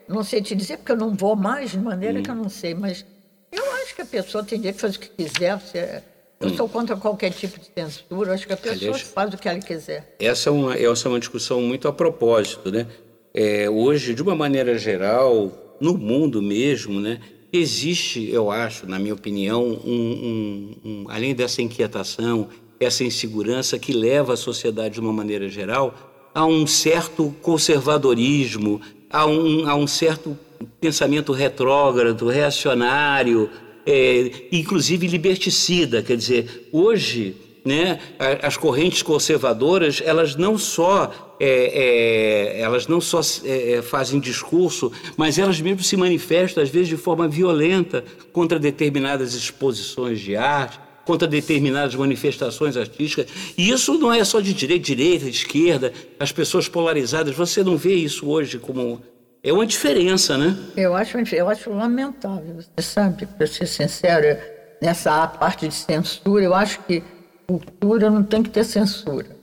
não 0.08 0.24
sei 0.24 0.42
te 0.42 0.56
dizer, 0.56 0.78
porque 0.78 0.92
eu 0.92 0.98
não 0.98 1.14
vou 1.14 1.36
mais, 1.36 1.72
de 1.72 1.80
maneira 1.80 2.20
hum. 2.20 2.24
que 2.24 2.30
eu 2.32 2.36
não 2.36 2.50
sei, 2.50 2.74
mas 2.74 3.06
eu 3.52 3.64
acho 3.76 3.96
que 3.96 4.02
a 4.02 4.06
pessoa 4.06 4.44
tem 4.44 4.58
direito 4.58 4.76
de 4.76 4.82
fazer 4.82 4.98
o 4.98 5.00
que 5.00 5.10
quiser. 5.10 5.60
Você... 5.60 6.04
Eu 6.40 6.50
hum. 6.50 6.56
sou 6.56 6.70
contra 6.70 6.96
qualquer 6.96 7.32
tipo 7.32 7.60
de 7.60 7.68
censura, 7.74 8.34
acho 8.34 8.46
que 8.46 8.54
a 8.54 8.58
pessoa 8.58 8.92
Aliás, 8.92 9.02
faz 9.02 9.34
o 9.34 9.38
que 9.38 9.48
ela 9.48 9.60
quiser. 9.60 10.16
Essa 10.20 10.50
é 10.50 10.52
uma, 10.52 10.76
essa 10.76 11.08
é 11.08 11.10
uma 11.10 11.20
discussão 11.20 11.62
muito 11.62 11.88
a 11.88 11.94
propósito, 11.94 12.72
né? 12.72 12.88
É, 13.34 13.70
hoje, 13.70 14.14
de 14.14 14.22
uma 14.22 14.36
maneira 14.36 14.78
geral, 14.78 15.52
no 15.80 15.98
mundo 15.98 16.42
mesmo, 16.42 17.00
né? 17.00 17.20
Existe, 17.52 18.30
eu 18.30 18.52
acho, 18.52 18.86
na 18.88 19.00
minha 19.00 19.14
opinião, 19.14 19.64
um, 19.64 19.92
um, 19.94 20.76
um, 20.84 21.06
além 21.10 21.34
dessa 21.34 21.62
inquietação, 21.62 22.50
essa 22.80 23.04
insegurança 23.04 23.80
que 23.80 23.94
leva 23.94 24.34
a 24.34 24.38
sociedade, 24.38 24.96
de 24.96 25.00
uma 25.00 25.14
maneira 25.14 25.48
geral, 25.48 25.96
a 26.34 26.46
um 26.46 26.68
certo 26.68 27.34
conservadorismo, 27.42 28.82
a 29.10 29.26
um, 29.26 29.70
a 29.70 29.76
um 29.76 29.88
certo 29.88 30.38
pensamento 30.82 31.32
retrógrado, 31.32 32.28
reacionário, 32.28 33.50
é, 33.86 34.32
inclusive 34.52 35.08
liberticida. 35.08 36.04
Quer 36.04 36.18
dizer, 36.18 36.68
hoje 36.74 37.36
né, 37.66 38.00
as 38.44 38.56
correntes 38.56 39.02
conservadoras 39.02 40.02
elas 40.06 40.36
não 40.36 40.56
só 40.56 41.36
é, 41.40 42.58
é, 42.58 42.62
elas 42.62 42.88
não 42.88 43.02
só 43.02 43.20
é, 43.44 43.74
é, 43.74 43.82
fazem 43.82 44.20
discurso, 44.20 44.92
mas 45.18 45.38
elas 45.40 45.60
mesmo 45.60 45.84
se 45.84 45.98
manifestam 45.98 46.64
às 46.64 46.70
vezes 46.70 46.88
de 46.88 46.98
forma 46.98 47.28
violenta 47.28 48.06
contra 48.32 48.60
determinadas 48.60 49.34
exposições 49.34 50.20
de 50.20 50.36
arte, 50.36 50.80
contra 51.04 51.28
determinadas 51.28 51.94
manifestações 51.96 52.78
artísticas. 52.78 53.28
E 53.58 53.70
isso 53.70 53.94
não 53.98 54.14
é 54.14 54.24
só 54.24 54.40
de 54.40 54.54
direita, 54.54 54.86
direita, 54.86 55.26
esquerda, 55.28 55.94
as 56.20 56.32
pessoas 56.32 56.68
polarizadas. 56.68 57.36
Você 57.36 57.64
não 57.64 57.78
vê 57.78 57.94
isso 57.94 58.28
hoje 58.28 58.58
como 58.58 59.02
é 59.44 59.54
uma 59.54 59.66
diferença, 59.66 60.38
né? 60.38 60.58
Eu 60.76 60.96
acho, 60.96 61.18
eu 61.36 61.48
acho 61.48 61.70
lamentável. 61.70 62.56
Você 62.56 62.82
sabe, 62.82 63.28
para 63.28 63.46
ser 63.46 63.68
sincero, 63.68 64.40
nessa 64.82 65.28
parte 65.28 65.68
de 65.68 65.74
censura, 65.76 66.44
eu 66.44 66.54
acho 66.54 66.80
que 66.84 67.04
cultura 67.48 68.10
não 68.10 68.24
tem 68.24 68.44
que 68.44 68.50
ter 68.50 68.64
censura. 68.64 69.36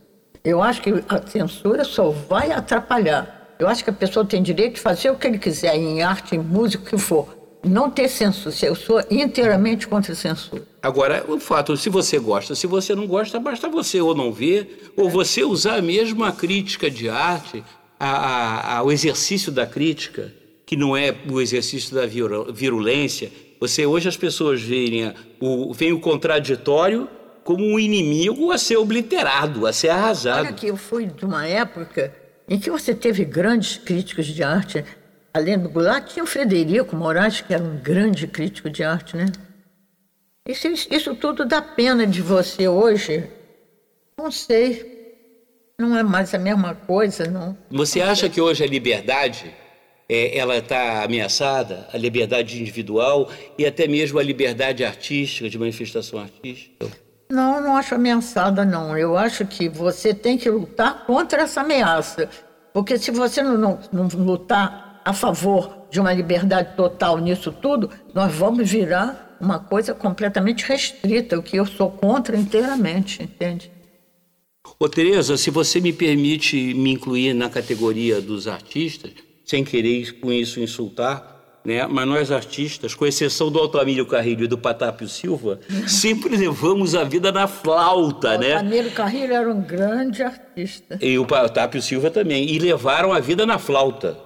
Eu 0.45 0.63
acho 0.63 0.83
que 0.83 0.91
a 1.09 1.27
censura 1.27 1.85
só 1.85 2.11
vai 2.11 2.51
atrapalhar. 2.51 3.55
Eu 3.59 3.69
acho 3.69 3.85
que 3.85 3.91
a 3.91 3.93
pessoa 3.93 4.25
tem 4.25 4.43
direito 4.43 4.75
de 4.75 4.81
fazer 4.81 5.11
o 5.11 5.17
que 5.17 5.27
ele 5.27 5.39
quiser, 5.39 5.77
em 5.77 6.03
arte, 6.03 6.35
em 6.35 6.41
música, 6.41 6.83
o 6.83 6.87
que 6.87 6.99
for. 6.99 7.29
Não 7.65 7.89
ter 7.89 8.09
censura. 8.09 8.53
Eu 8.63 8.75
sou 8.75 9.01
inteiramente 9.09 9.87
contra 9.87 10.13
a 10.13 10.17
censura. 10.17 10.63
Agora, 10.83 11.25
o 11.29 11.39
fato, 11.39 11.77
se 11.77 11.89
você 11.89 12.19
gosta, 12.19 12.57
se 12.57 12.67
você 12.67 12.93
não 12.93 13.07
gosta, 13.07 13.39
basta 13.39 13.69
você 13.69 14.01
ou 14.01 14.17
não 14.17 14.33
ver, 14.33 14.93
ou 14.97 15.09
você 15.09 15.45
usar 15.45 15.81
mesmo 15.81 16.25
a 16.25 16.33
crítica 16.33 16.91
de 16.91 17.09
arte, 17.09 17.63
a, 18.01 18.11
a, 18.11 18.79
a, 18.79 18.83
o 18.83 18.91
exercício 18.91 19.53
da 19.53 19.65
crítica, 19.65 20.35
que 20.67 20.75
não 20.75 20.97
é 20.97 21.15
o 21.31 21.41
exercício 21.41 21.95
da 21.95 22.05
virulência. 22.05 23.31
Você, 23.61 23.87
hoje 23.87 24.09
as 24.09 24.17
pessoas 24.17 24.61
veem 24.61 25.15
o, 25.41 25.73
veem 25.73 25.93
o 25.93 26.01
contraditório 26.01 27.09
como 27.45 27.65
um 27.65 27.79
inimigo 27.79 28.51
a 28.51 28.59
ser 28.59 28.77
obliterado, 28.77 29.67
a 29.67 29.73
ser 29.73 29.89
arrasado. 29.89 30.47
Olha 30.47 30.53
que 30.53 30.67
eu 30.67 30.77
fui 30.77 31.07
de 31.07 31.25
uma 31.25 31.47
época 31.47 32.13
em 32.49 32.59
que 32.59 32.71
você 32.71 32.95
teve 32.95 33.25
grandes 33.25 33.77
críticos 33.79 34.27
de 34.27 34.43
arte. 34.43 34.85
Além 35.35 35.59
do 35.59 35.69
Goulart, 35.69 36.13
tinha 36.13 36.23
o 36.23 36.27
Frederico 36.27 36.95
Moraes, 36.95 37.41
que 37.41 37.55
era 37.55 37.63
um 37.63 37.79
grande 37.79 38.27
crítico 38.27 38.69
de 38.69 38.83
arte, 38.83 39.17
né? 39.17 39.27
Isso, 40.47 40.69
isso 40.69 41.15
tudo 41.15 41.45
dá 41.47 41.63
pena 41.63 42.07
de 42.07 42.21
você 42.21 42.69
hoje. 42.69 43.29
Não 44.19 44.31
sei. 44.31 44.93
Não 45.81 45.97
é 45.97 46.03
mais 46.03 46.35
a 46.35 46.39
mesma 46.39 46.75
coisa, 46.75 47.25
não. 47.31 47.57
Você 47.71 48.01
acha 48.01 48.29
que 48.29 48.41
hoje 48.41 48.63
a 48.63 48.67
liberdade 48.67 49.53
é, 50.09 50.37
ela 50.37 50.59
está 50.59 51.03
ameaçada, 51.05 51.89
a 51.93 51.97
liberdade 51.97 52.61
individual 52.61 53.31
e 53.57 53.65
até 53.65 53.89
mesmo 53.89 54.19
a 54.19 54.23
liberdade 54.23 54.85
artística, 54.85 55.49
de 55.49 55.59
manifestação 55.59 56.19
artística? 56.19 56.87
Não, 57.33 57.63
não 57.63 57.75
acho 57.79 57.95
ameaçada, 57.95 58.63
não. 58.63 58.95
Eu 58.97 59.17
acho 59.17 59.47
que 59.47 59.67
você 59.67 60.13
tem 60.13 60.37
que 60.37 60.51
lutar 60.51 61.07
contra 61.07 61.41
essa 61.41 61.63
ameaça. 61.63 62.29
Porque 62.75 62.99
se 62.99 63.11
você 63.11 63.43
não, 63.43 63.57
não, 63.57 63.79
não 63.91 64.09
lutar 64.23 65.01
a 65.03 65.15
favor 65.15 65.87
de 65.91 65.99
uma 65.99 66.13
liberdade 66.13 66.77
total 66.77 67.17
nisso 67.17 67.51
tudo, 67.51 67.89
nós 68.13 68.35
vamos 68.35 68.71
virar 68.71 69.39
uma 69.41 69.59
coisa 69.59 69.95
completamente 69.95 70.67
restrita, 70.67 71.39
o 71.39 71.43
que 71.43 71.57
eu 71.57 71.65
sou 71.65 71.91
contra 71.91 72.37
inteiramente, 72.37 73.23
entende? 73.23 73.73
Ô 74.79 74.87
Tereza, 74.87 75.39
se 75.39 75.51
você 75.51 75.81
me 75.81 75.93
permite 75.93 76.75
me 76.75 76.93
incluir 76.93 77.33
na 77.33 77.49
categoria 77.49 78.21
dos 78.21 78.47
artistas, 78.47 79.13
sem 79.43 79.65
querer 79.65 80.21
com 80.21 80.31
isso 80.31 80.61
insultar, 80.61 81.32
né? 81.65 81.87
Mas 81.87 82.09
nós 82.09 82.33
artistas, 82.33 82.95
com 82.95 83.07
exceção 83.07 83.51
do 83.51 83.59
Altamiro 83.59 84.05
Carrilho 84.07 84.45
e 84.45 84.49
do 84.49 84.59
Patápio 84.59 85.09
Silva, 85.09 85.61
sempre 85.87 86.37
levamos 86.37 86.95
a 86.95 87.05
vida 87.05 87.31
na 87.31 87.47
flauta, 87.47 88.37
o 88.37 88.39
né? 88.39 88.55
Altamiro 88.55 88.91
Carrilho 88.91 89.33
era 89.33 89.51
um 89.51 89.61
grande 89.61 90.23
artista. 90.23 90.99
E 91.01 91.19
o 91.19 91.27
Patápio 91.27 91.81
Silva 91.81 92.11
também, 92.11 92.49
e 92.49 92.59
levaram 92.59 93.13
a 93.13 93.21
vida 93.21 93.47
na 93.47 93.59
flauta. 93.59 94.19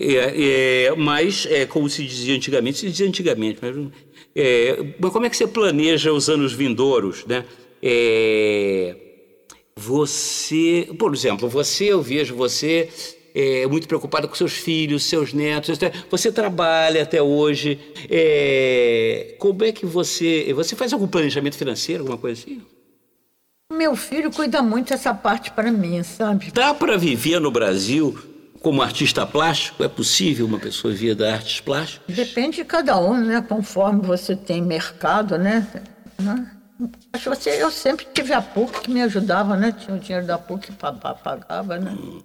É, 0.00 0.86
é, 0.86 0.94
mas, 0.96 1.46
é, 1.50 1.66
como 1.66 1.88
se 1.88 2.04
dizia 2.04 2.34
antigamente, 2.34 2.78
se 2.78 2.88
dizia 2.88 3.06
antigamente, 3.06 3.58
mas, 3.60 3.76
é, 4.34 4.94
mas 4.98 5.12
como 5.12 5.26
é 5.26 5.30
que 5.30 5.36
você 5.36 5.46
planeja 5.46 6.12
os 6.12 6.30
anos 6.30 6.52
vindouros, 6.54 7.26
né? 7.26 7.44
É, 7.82 8.96
você, 9.76 10.88
por 10.98 11.12
exemplo, 11.12 11.48
você, 11.48 11.92
eu 11.92 12.00
vejo 12.00 12.34
você 12.34 12.88
é, 13.34 13.66
muito 13.66 13.88
preocupada 13.88 14.28
com 14.28 14.34
seus 14.34 14.52
filhos, 14.52 15.04
seus 15.04 15.32
netos. 15.32 15.78
Você 16.10 16.30
trabalha 16.30 17.02
até 17.02 17.22
hoje. 17.22 17.78
É, 18.10 19.34
como 19.38 19.64
é 19.64 19.72
que 19.72 19.86
você. 19.86 20.52
Você 20.54 20.76
faz 20.76 20.92
algum 20.92 21.06
planejamento 21.06 21.56
financeiro, 21.56 22.02
alguma 22.02 22.18
coisa 22.18 22.40
assim? 22.40 22.62
Meu 23.72 23.96
filho 23.96 24.30
cuida 24.30 24.62
muito 24.62 24.90
dessa 24.90 25.14
parte 25.14 25.50
para 25.50 25.72
mim, 25.72 26.02
sabe? 26.02 26.50
Dá 26.52 26.74
para 26.74 26.98
viver 26.98 27.40
no 27.40 27.50
Brasil 27.50 28.16
como 28.60 28.82
artista 28.82 29.26
plástico? 29.26 29.82
É 29.82 29.88
possível 29.88 30.46
uma 30.46 30.58
pessoa 30.58 30.92
viver 30.92 31.14
da 31.14 31.32
artes 31.32 31.60
plásticas? 31.60 32.14
Depende 32.14 32.58
de 32.58 32.64
cada 32.64 32.98
um, 33.00 33.18
né? 33.18 33.44
Conforme 33.48 34.02
você 34.02 34.36
tem 34.36 34.60
mercado, 34.60 35.38
né? 35.38 35.66
né? 36.20 36.50
Você, 37.24 37.62
eu 37.62 37.70
sempre 37.70 38.06
tive 38.12 38.32
a 38.32 38.42
PUC 38.42 38.80
que 38.82 38.90
me 38.90 39.02
ajudava, 39.02 39.56
né? 39.56 39.72
Tinha 39.72 39.96
o 39.96 40.00
dinheiro 40.00 40.26
da 40.26 40.36
PUC 40.36 40.66
que 40.66 40.72
pagava, 40.72 41.78
né? 41.78 41.96
Hum. 41.98 42.20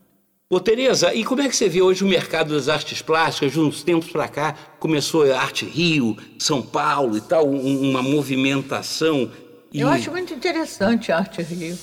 Ô 0.50 0.62
Tereza, 0.62 1.14
e 1.14 1.26
como 1.26 1.42
é 1.42 1.50
que 1.50 1.56
você 1.56 1.68
vê 1.68 1.82
hoje 1.82 2.06
o 2.06 2.08
mercado 2.08 2.54
das 2.54 2.70
artes 2.70 3.02
plásticas? 3.02 3.52
De 3.52 3.60
uns 3.60 3.84
tempos 3.84 4.10
para 4.10 4.30
cá 4.30 4.56
começou 4.80 5.30
a 5.30 5.42
Arte 5.42 5.66
Rio, 5.66 6.16
São 6.40 6.62
Paulo 6.62 7.18
e 7.18 7.22
tal, 7.22 7.50
uma 7.50 8.02
movimentação. 8.02 9.30
E... 9.74 9.82
Eu 9.82 9.90
acho 9.90 10.10
muito 10.10 10.34
interessante 10.34 11.12
a 11.12 11.18
Arte 11.18 11.42
Rio. 11.42 11.78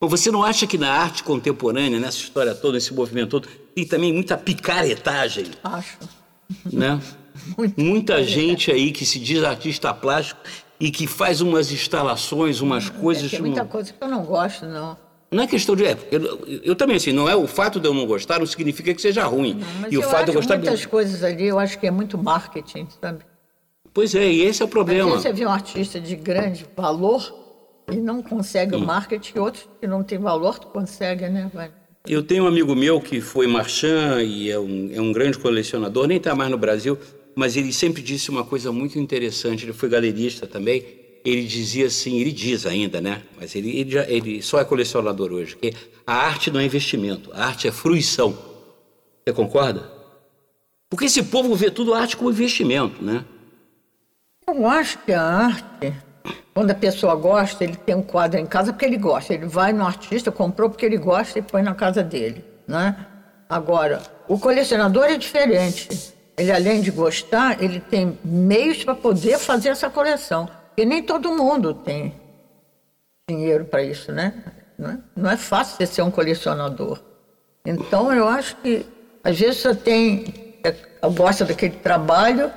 você 0.00 0.30
não 0.30 0.44
acha 0.44 0.64
que 0.64 0.78
na 0.78 0.92
arte 0.92 1.24
contemporânea, 1.24 1.98
nessa 1.98 2.18
história 2.18 2.54
toda, 2.54 2.74
nesse 2.74 2.94
movimento 2.94 3.30
todo, 3.30 3.48
tem 3.74 3.84
também 3.84 4.12
muita 4.12 4.38
picaretagem? 4.38 5.46
Acho. 5.64 5.98
Né? 6.72 7.00
Muita 7.76 8.22
gente 8.22 8.70
aí 8.70 8.92
que 8.92 9.06
se 9.06 9.18
diz 9.18 9.42
artista 9.42 9.92
plástico 9.92 10.40
e 10.78 10.90
que 10.90 11.06
faz 11.06 11.40
umas 11.40 11.72
instalações, 11.72 12.60
umas 12.60 12.88
é, 12.88 12.90
coisas. 12.90 13.30
Tem 13.30 13.40
muita 13.40 13.64
coisa 13.64 13.92
que 13.92 14.04
eu 14.04 14.08
não 14.08 14.22
gosto, 14.22 14.66
não. 14.66 14.96
Não 15.32 15.42
é 15.42 15.46
questão 15.46 15.74
de. 15.74 15.86
É, 15.86 15.96
eu, 16.10 16.60
eu, 16.62 16.76
também, 16.76 16.96
assim, 16.96 17.10
não 17.10 17.28
é 17.28 17.34
o 17.34 17.46
fato 17.46 17.80
de 17.80 17.88
eu 17.88 17.94
não 17.94 18.06
gostar, 18.06 18.38
não 18.38 18.46
significa 18.46 18.92
que 18.92 19.00
seja 19.00 19.24
ruim. 19.24 19.54
Não, 19.80 19.90
e 19.90 19.96
o 19.96 20.02
fato 20.02 20.26
de 20.26 20.30
eu 20.30 20.34
gostar. 20.34 20.58
Muitas 20.58 20.84
coisas 20.84 21.24
ali, 21.24 21.46
eu 21.46 21.58
acho 21.58 21.78
que 21.78 21.86
é 21.86 21.90
muito 21.90 22.18
marketing, 22.18 22.86
sabe? 23.00 23.24
Pois 23.94 24.14
é, 24.14 24.30
e 24.30 24.42
esse 24.42 24.60
é 24.62 24.64
o 24.64 24.68
problema. 24.68 25.10
Você 25.10 25.32
vê 25.32 25.46
um 25.46 25.50
artista 25.50 25.98
de 25.98 26.14
grande 26.14 26.66
valor 26.76 27.34
e 27.90 27.96
não 27.96 28.22
consegue 28.22 28.76
hum. 28.76 28.80
o 28.80 28.86
marketing, 28.86 29.38
outros 29.38 29.66
que 29.80 29.86
não 29.86 30.02
tem 30.02 30.18
valor, 30.18 30.58
tu 30.58 30.66
consegue, 30.66 31.28
né? 31.28 31.50
Vai. 31.52 31.70
Eu 32.06 32.22
tenho 32.22 32.44
um 32.44 32.46
amigo 32.46 32.74
meu 32.74 33.00
que 33.00 33.20
foi 33.20 33.46
marchand 33.46 34.22
e 34.22 34.50
é 34.50 34.58
um, 34.58 34.90
é 34.92 35.00
um 35.00 35.12
grande 35.12 35.38
colecionador, 35.38 36.06
nem 36.06 36.18
está 36.18 36.34
mais 36.34 36.50
no 36.50 36.58
Brasil, 36.58 36.98
mas 37.34 37.56
ele 37.56 37.72
sempre 37.72 38.02
disse 38.02 38.28
uma 38.28 38.44
coisa 38.44 38.70
muito 38.70 38.98
interessante. 38.98 39.64
Ele 39.64 39.72
foi 39.72 39.88
galerista 39.88 40.46
também 40.46 41.01
ele 41.24 41.44
dizia 41.44 41.86
assim, 41.86 42.18
ele 42.18 42.32
diz 42.32 42.66
ainda, 42.66 43.00
né? 43.00 43.22
Mas 43.38 43.54
ele, 43.54 43.78
ele, 43.78 43.90
já, 43.90 44.08
ele 44.08 44.42
só 44.42 44.60
é 44.60 44.64
colecionador 44.64 45.32
hoje, 45.32 45.56
que 45.56 45.72
a 46.06 46.14
arte 46.14 46.50
não 46.50 46.60
é 46.60 46.64
investimento, 46.64 47.30
a 47.32 47.46
arte 47.46 47.68
é 47.68 47.72
fruição. 47.72 48.36
Você 49.24 49.32
concorda? 49.32 49.90
Porque 50.90 51.04
esse 51.04 51.22
povo 51.22 51.54
vê 51.54 51.70
tudo 51.70 51.94
arte 51.94 52.16
como 52.16 52.30
investimento, 52.30 53.02
né? 53.02 53.24
Eu 54.46 54.66
acho 54.66 54.98
que 54.98 55.12
a 55.12 55.22
arte, 55.22 55.94
quando 56.52 56.70
a 56.72 56.74
pessoa 56.74 57.14
gosta, 57.14 57.62
ele 57.62 57.76
tem 57.76 57.94
um 57.94 58.02
quadro 58.02 58.38
em 58.38 58.44
casa 58.44 58.72
porque 58.72 58.84
ele 58.84 58.98
gosta. 58.98 59.32
Ele 59.32 59.46
vai 59.46 59.72
no 59.72 59.86
artista, 59.86 60.32
comprou 60.32 60.68
porque 60.68 60.84
ele 60.84 60.98
gosta 60.98 61.38
e 61.38 61.42
põe 61.42 61.62
na 61.62 61.74
casa 61.74 62.02
dele, 62.02 62.44
né? 62.66 63.06
Agora, 63.48 64.02
o 64.28 64.38
colecionador 64.38 65.04
é 65.04 65.16
diferente. 65.16 66.12
Ele, 66.36 66.50
além 66.50 66.80
de 66.80 66.90
gostar, 66.90 67.62
ele 67.62 67.78
tem 67.78 68.18
meios 68.24 68.82
para 68.82 68.94
poder 68.94 69.38
fazer 69.38 69.68
essa 69.68 69.88
coleção. 69.88 70.48
E 70.76 70.84
nem 70.84 71.02
todo 71.02 71.32
mundo 71.32 71.74
tem 71.74 72.14
dinheiro 73.28 73.64
para 73.64 73.82
isso, 73.82 74.12
né? 74.12 74.34
Não 74.78 74.90
é, 74.90 74.98
não 75.14 75.30
é 75.30 75.36
fácil 75.36 75.76
você 75.76 75.86
ser 75.86 76.02
um 76.02 76.10
colecionador. 76.10 77.00
Então, 77.64 78.12
eu 78.12 78.26
acho 78.26 78.56
que, 78.56 78.84
às 79.22 79.38
vezes, 79.38 79.60
você 79.60 79.74
tem, 79.74 80.56
é, 80.64 80.74
gosta 81.10 81.44
daquele 81.44 81.76
trabalho, 81.76 82.50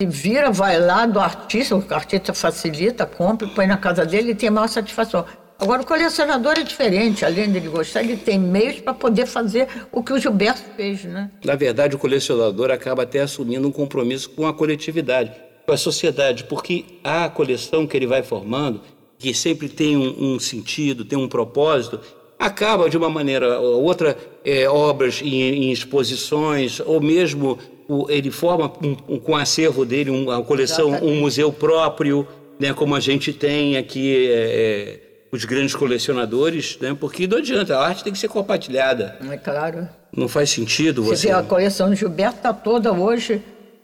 se 0.00 0.06
vira, 0.06 0.50
vai 0.50 0.78
lá 0.78 1.06
do 1.06 1.20
artista, 1.20 1.76
o 1.76 1.84
artista 1.90 2.34
facilita, 2.34 3.06
compra, 3.06 3.46
põe 3.48 3.66
na 3.66 3.76
casa 3.76 4.04
dele 4.04 4.32
e 4.32 4.34
tem 4.34 4.50
maior 4.50 4.68
satisfação. 4.68 5.24
Agora, 5.60 5.82
o 5.82 5.86
colecionador 5.86 6.52
é 6.56 6.62
diferente, 6.62 7.24
além 7.24 7.50
de 7.50 7.58
ele 7.58 7.68
gostar, 7.68 8.02
ele 8.02 8.16
tem 8.16 8.38
meios 8.38 8.80
para 8.80 8.94
poder 8.94 9.26
fazer 9.26 9.66
o 9.90 10.04
que 10.04 10.12
o 10.12 10.18
Gilberto 10.18 10.62
fez, 10.76 11.04
né? 11.04 11.32
Na 11.44 11.56
verdade, 11.56 11.96
o 11.96 11.98
colecionador 11.98 12.70
acaba 12.70 13.02
até 13.02 13.20
assumindo 13.20 13.66
um 13.66 13.72
compromisso 13.72 14.30
com 14.30 14.46
a 14.46 14.54
coletividade, 14.54 15.32
com 15.68 15.72
a 15.74 15.76
sociedade, 15.76 16.44
porque 16.44 16.86
a 17.04 17.28
coleção 17.28 17.86
que 17.86 17.94
ele 17.94 18.06
vai 18.06 18.22
formando, 18.22 18.80
que 19.18 19.34
sempre 19.34 19.68
tem 19.68 19.98
um, 19.98 20.34
um 20.34 20.40
sentido, 20.40 21.04
tem 21.04 21.18
um 21.18 21.28
propósito, 21.28 22.00
acaba 22.38 22.88
de 22.88 22.96
uma 22.96 23.10
maneira 23.10 23.60
ou 23.60 23.82
outra 23.82 24.16
é, 24.42 24.66
obras 24.66 25.20
em, 25.20 25.42
em, 25.42 25.70
exposições 25.70 26.80
ou 26.80 27.02
mesmo 27.02 27.58
o, 27.86 28.10
ele 28.10 28.30
forma 28.30 28.72
um, 28.82 28.96
um, 29.16 29.18
com 29.18 29.32
o 29.32 29.36
acervo 29.36 29.84
dele 29.84 30.08
uma 30.08 30.42
coleção 30.42 30.88
Exatamente. 30.88 31.12
um 31.12 31.20
museu 31.20 31.52
próprio 31.52 32.26
né 32.58 32.72
como 32.72 32.94
a 32.94 33.00
gente 33.00 33.32
tem 33.32 33.76
aqui 33.76 34.26
é, 34.26 35.00
é 35.02 35.08
os 35.30 35.44
grandes 35.44 35.76
colecionadores, 35.76 36.78
né? 36.80 36.96
Porque 36.98 37.26
não 37.26 37.36
adianta, 37.36 37.76
a 37.76 37.86
arte 37.86 38.02
tem 38.02 38.14
que 38.14 38.18
ser 38.18 38.28
compartilhada. 38.28 39.18
É 39.30 39.36
claro. 39.36 39.86
Não 40.10 40.26
faz 40.26 40.48
sentido 40.48 41.02
você. 41.02 41.16
você... 41.16 41.26
Vê, 41.26 41.32
a 41.34 41.42
coleção 41.42 41.90
do 41.90 41.94
Gilberto 41.94 42.38
está 42.38 42.54
toda 42.54 42.90
hoje 42.90 43.42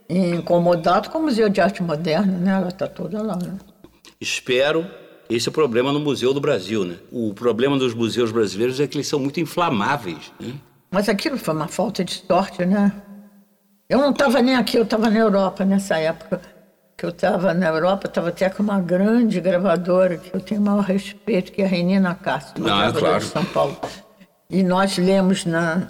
incomodada 0.09 1.09
com 1.09 1.19
o 1.19 1.23
Museu 1.23 1.49
de 1.49 1.61
Arte 1.61 1.83
Moderna, 1.83 2.39
né? 2.39 2.53
Ela 2.53 2.69
está 2.69 2.87
toda 2.87 3.23
lá, 3.23 3.37
né? 3.37 3.57
Espero. 4.21 4.87
Esse 5.29 5.49
é 5.49 5.51
o 5.51 5.53
problema 5.53 5.91
no 5.91 6.01
Museu 6.01 6.35
do 6.35 6.41
Brasil, 6.41 6.85
né? 6.85 6.97
O 7.11 7.33
problema 7.33 7.79
dos 7.79 7.95
museus 7.95 8.31
brasileiros 8.31 8.79
é 8.79 8.87
que 8.87 8.97
eles 8.97 9.09
são 9.09 9.19
muito 9.19 9.41
inflamáveis, 9.41 10.33
né? 10.39 10.55
Mas 10.91 11.09
aquilo 11.09 11.39
foi 11.39 11.55
uma 11.55 11.67
falta 11.67 12.05
de 12.05 12.13
sorte, 12.13 12.65
né? 12.65 12.93
Eu 13.89 13.99
não 13.99 14.11
estava 14.11 14.41
nem 14.41 14.55
aqui, 14.55 14.77
eu 14.77 14.83
estava 14.83 15.11
na 15.11 15.19
Europa 15.19 15.65
nessa 15.65 15.97
época 15.99 16.41
que 16.97 17.05
eu 17.05 17.11
estava 17.11 17.53
na 17.53 17.67
Europa, 17.67 18.07
estava 18.07 18.29
até 18.29 18.49
com 18.49 18.63
uma 18.63 18.81
grande 18.81 19.41
gravadora, 19.41 20.17
que 20.17 20.35
eu 20.35 20.41
tenho 20.41 20.61
o 20.61 20.65
maior 20.65 20.85
respeito, 20.85 21.53
que 21.53 21.61
é 21.61 21.65
a 21.65 21.69
Renina 21.69 22.15
Castro, 22.15 22.65
ah, 22.69 22.93
claro. 22.93 23.19
de 23.19 23.25
São 23.25 23.45
Paulo. 23.45 23.77
E 24.49 24.63
nós 24.63 24.97
lemos 24.99 25.45
na. 25.45 25.89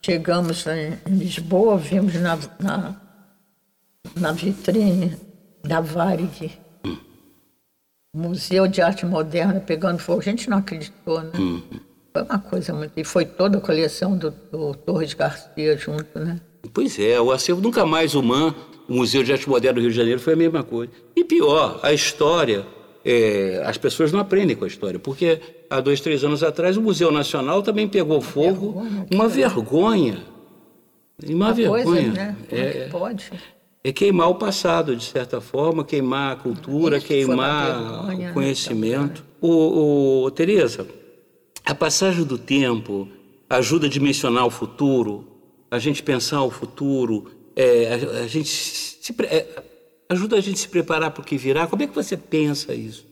Chegamos 0.00 0.64
em 0.66 0.96
Lisboa, 1.08 1.76
vimos 1.76 2.14
na, 2.14 2.38
na, 2.60 2.94
na 4.14 4.32
vitrine 4.32 5.16
da 5.64 5.80
Varig, 5.80 6.52
Museu 8.14 8.66
de 8.66 8.80
Arte 8.80 9.04
Moderna 9.04 9.60
pegando 9.60 9.98
fogo. 9.98 10.20
A 10.20 10.24
gente 10.24 10.48
não 10.48 10.58
acreditou, 10.58 11.20
né? 11.20 11.32
Uhum. 11.38 11.62
Foi 12.12 12.22
uma 12.22 12.38
coisa 12.38 12.72
muito. 12.72 12.92
E 12.96 13.04
foi 13.04 13.26
toda 13.26 13.58
a 13.58 13.60
coleção 13.60 14.16
do, 14.16 14.30
do 14.30 14.74
Torres 14.74 15.12
Garcia 15.12 15.76
junto, 15.76 16.18
né? 16.18 16.40
Pois 16.72 16.98
é, 16.98 17.20
o 17.20 17.30
acervo 17.30 17.60
nunca 17.60 17.84
mais 17.84 18.14
humano 18.14 18.54
o 18.88 18.94
Museu 18.94 19.22
de 19.22 19.32
Arte 19.32 19.48
Moderna 19.48 19.74
do 19.74 19.80
Rio 19.80 19.90
de 19.90 19.96
Janeiro 19.96 20.20
foi 20.20 20.34
a 20.34 20.36
mesma 20.36 20.62
coisa. 20.62 20.92
E 21.14 21.24
pior, 21.24 21.80
a 21.82 21.92
história, 21.92 22.64
é, 23.04 23.62
as 23.64 23.76
pessoas 23.76 24.12
não 24.12 24.20
aprendem 24.20 24.56
com 24.56 24.64
a 24.64 24.68
história, 24.68 24.98
porque 24.98 25.40
há 25.68 25.80
dois, 25.80 26.00
três 26.00 26.22
anos 26.24 26.42
atrás 26.42 26.76
o 26.76 26.82
Museu 26.82 27.10
Nacional 27.10 27.62
também 27.62 27.88
pegou 27.88 28.20
fogo, 28.20 28.72
vergonha, 28.72 29.06
uma 29.12 29.28
vergonha. 29.28 30.18
Uma, 31.24 31.34
uma 31.46 31.52
vergonha. 31.52 31.84
Coisa, 31.84 32.12
né? 32.12 32.36
É, 32.50 32.60
é, 32.60 32.88
pode. 32.88 33.30
É 33.86 33.92
queimar 33.92 34.28
o 34.28 34.34
passado, 34.34 34.96
de 34.96 35.04
certa 35.04 35.40
forma, 35.40 35.84
queimar 35.84 36.32
a 36.32 36.36
cultura, 36.36 36.98
queimar 36.98 38.02
vergonha, 38.02 38.30
o 38.30 38.34
conhecimento. 38.34 39.24
O, 39.40 40.24
o, 40.24 40.30
Tereza, 40.32 40.88
a 41.64 41.72
passagem 41.72 42.24
do 42.24 42.36
tempo 42.36 43.06
ajuda 43.48 43.86
a 43.86 43.88
dimensionar 43.88 44.44
o 44.44 44.50
futuro, 44.50 45.24
a 45.70 45.78
gente 45.78 46.02
pensar 46.02 46.42
o 46.42 46.50
futuro, 46.50 47.30
é, 47.54 47.92
a, 47.92 48.24
a, 48.24 48.26
gente 48.26 48.48
se, 48.48 49.14
é, 49.22 49.46
ajuda 50.08 50.34
a 50.34 50.40
gente 50.40 50.56
a 50.56 50.62
se 50.62 50.68
preparar 50.68 51.12
para 51.12 51.22
o 51.22 51.24
que 51.24 51.38
virá. 51.38 51.68
Como 51.68 51.84
é 51.84 51.86
que 51.86 51.94
você 51.94 52.16
pensa 52.16 52.74
isso? 52.74 53.06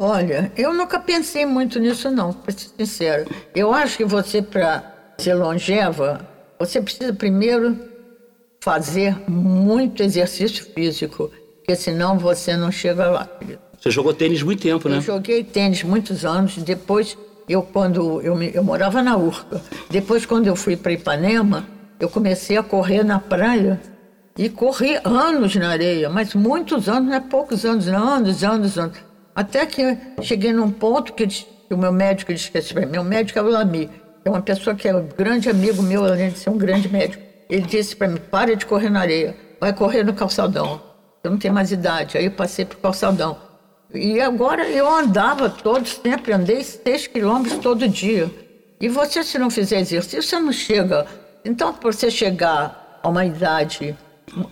Olha, 0.00 0.52
eu 0.56 0.72
nunca 0.72 1.00
pensei 1.00 1.44
muito 1.44 1.80
nisso 1.80 2.12
não, 2.12 2.32
para 2.32 2.52
ser 2.52 2.68
sincero. 2.78 3.28
Eu 3.52 3.74
acho 3.74 3.96
que 3.96 4.04
você, 4.04 4.40
para 4.40 5.16
ser 5.18 5.34
longeva, 5.34 6.24
você 6.60 6.80
precisa 6.80 7.12
primeiro 7.12 7.87
fazer 8.68 9.16
muito 9.26 10.02
exercício 10.02 10.62
físico, 10.74 11.30
porque 11.56 11.74
senão 11.74 12.18
você 12.18 12.54
não 12.54 12.70
chega 12.70 13.08
lá. 13.08 13.26
Você 13.80 13.90
jogou 13.90 14.12
tênis 14.12 14.42
muito 14.42 14.62
tempo, 14.62 14.90
né? 14.90 14.98
Eu 14.98 15.00
joguei 15.00 15.42
tênis 15.42 15.82
muitos 15.82 16.22
anos. 16.22 16.58
Depois, 16.58 17.16
eu 17.48 17.62
quando 17.62 18.20
eu, 18.20 18.42
eu 18.42 18.62
morava 18.62 19.02
na 19.02 19.16
Urca. 19.16 19.62
Depois, 19.88 20.26
quando 20.26 20.48
eu 20.48 20.54
fui 20.54 20.76
para 20.76 20.92
Ipanema, 20.92 21.66
eu 21.98 22.10
comecei 22.10 22.58
a 22.58 22.62
correr 22.62 23.02
na 23.02 23.18
praia 23.18 23.80
e 24.36 24.50
corri 24.50 25.00
anos 25.02 25.56
na 25.56 25.70
areia, 25.70 26.10
mas 26.10 26.34
muitos 26.34 26.90
anos, 26.90 27.08
não 27.08 27.14
é 27.14 27.20
poucos 27.20 27.64
anos, 27.64 27.86
não, 27.86 28.06
anos, 28.06 28.44
anos, 28.44 28.78
anos. 28.78 28.98
Até 29.34 29.64
que 29.64 29.96
cheguei 30.20 30.52
num 30.52 30.70
ponto 30.70 31.14
que, 31.14 31.26
que 31.26 31.72
o 31.72 31.78
meu 31.78 31.90
médico 31.90 32.34
disse 32.34 32.50
que 32.50 32.86
meu 32.86 33.02
médico 33.02 33.38
é 33.38 33.42
o 33.42 33.48
Lami, 33.48 33.88
é 34.26 34.28
uma 34.28 34.42
pessoa 34.42 34.76
que 34.76 34.86
é 34.86 34.94
um 34.94 35.08
grande 35.16 35.48
amigo 35.48 35.82
meu, 35.82 36.04
além 36.04 36.28
de 36.28 36.38
ser 36.38 36.50
um 36.50 36.58
grande 36.58 36.86
médico. 36.86 37.27
Ele 37.48 37.62
disse 37.62 37.96
para 37.96 38.08
mim, 38.08 38.20
pare 38.30 38.56
de 38.56 38.66
correr 38.66 38.90
na 38.90 39.00
areia, 39.00 39.36
vai 39.60 39.72
correr 39.72 40.04
no 40.04 40.12
calçadão. 40.12 40.80
Eu 41.22 41.30
não 41.30 41.38
tenho 41.38 41.54
mais 41.54 41.72
idade. 41.72 42.18
Aí 42.18 42.26
eu 42.26 42.30
passei 42.30 42.64
para 42.64 42.78
o 42.78 42.80
calçadão. 42.80 43.38
E 43.92 44.20
agora 44.20 44.68
eu 44.68 44.88
andava 44.88 45.48
todo, 45.48 45.86
sempre 45.86 46.32
andei 46.32 46.62
seis 46.62 47.06
quilômetros 47.06 47.58
todo 47.60 47.88
dia. 47.88 48.30
E 48.80 48.88
você, 48.88 49.24
se 49.24 49.38
não 49.38 49.50
fizer 49.50 49.80
exercício, 49.80 50.22
você 50.22 50.38
não 50.38 50.52
chega 50.52 51.06
então, 51.44 51.72
para 51.72 51.90
você 51.90 52.10
chegar 52.10 52.98
a 53.02 53.08
uma 53.08 53.24
idade, 53.24 53.96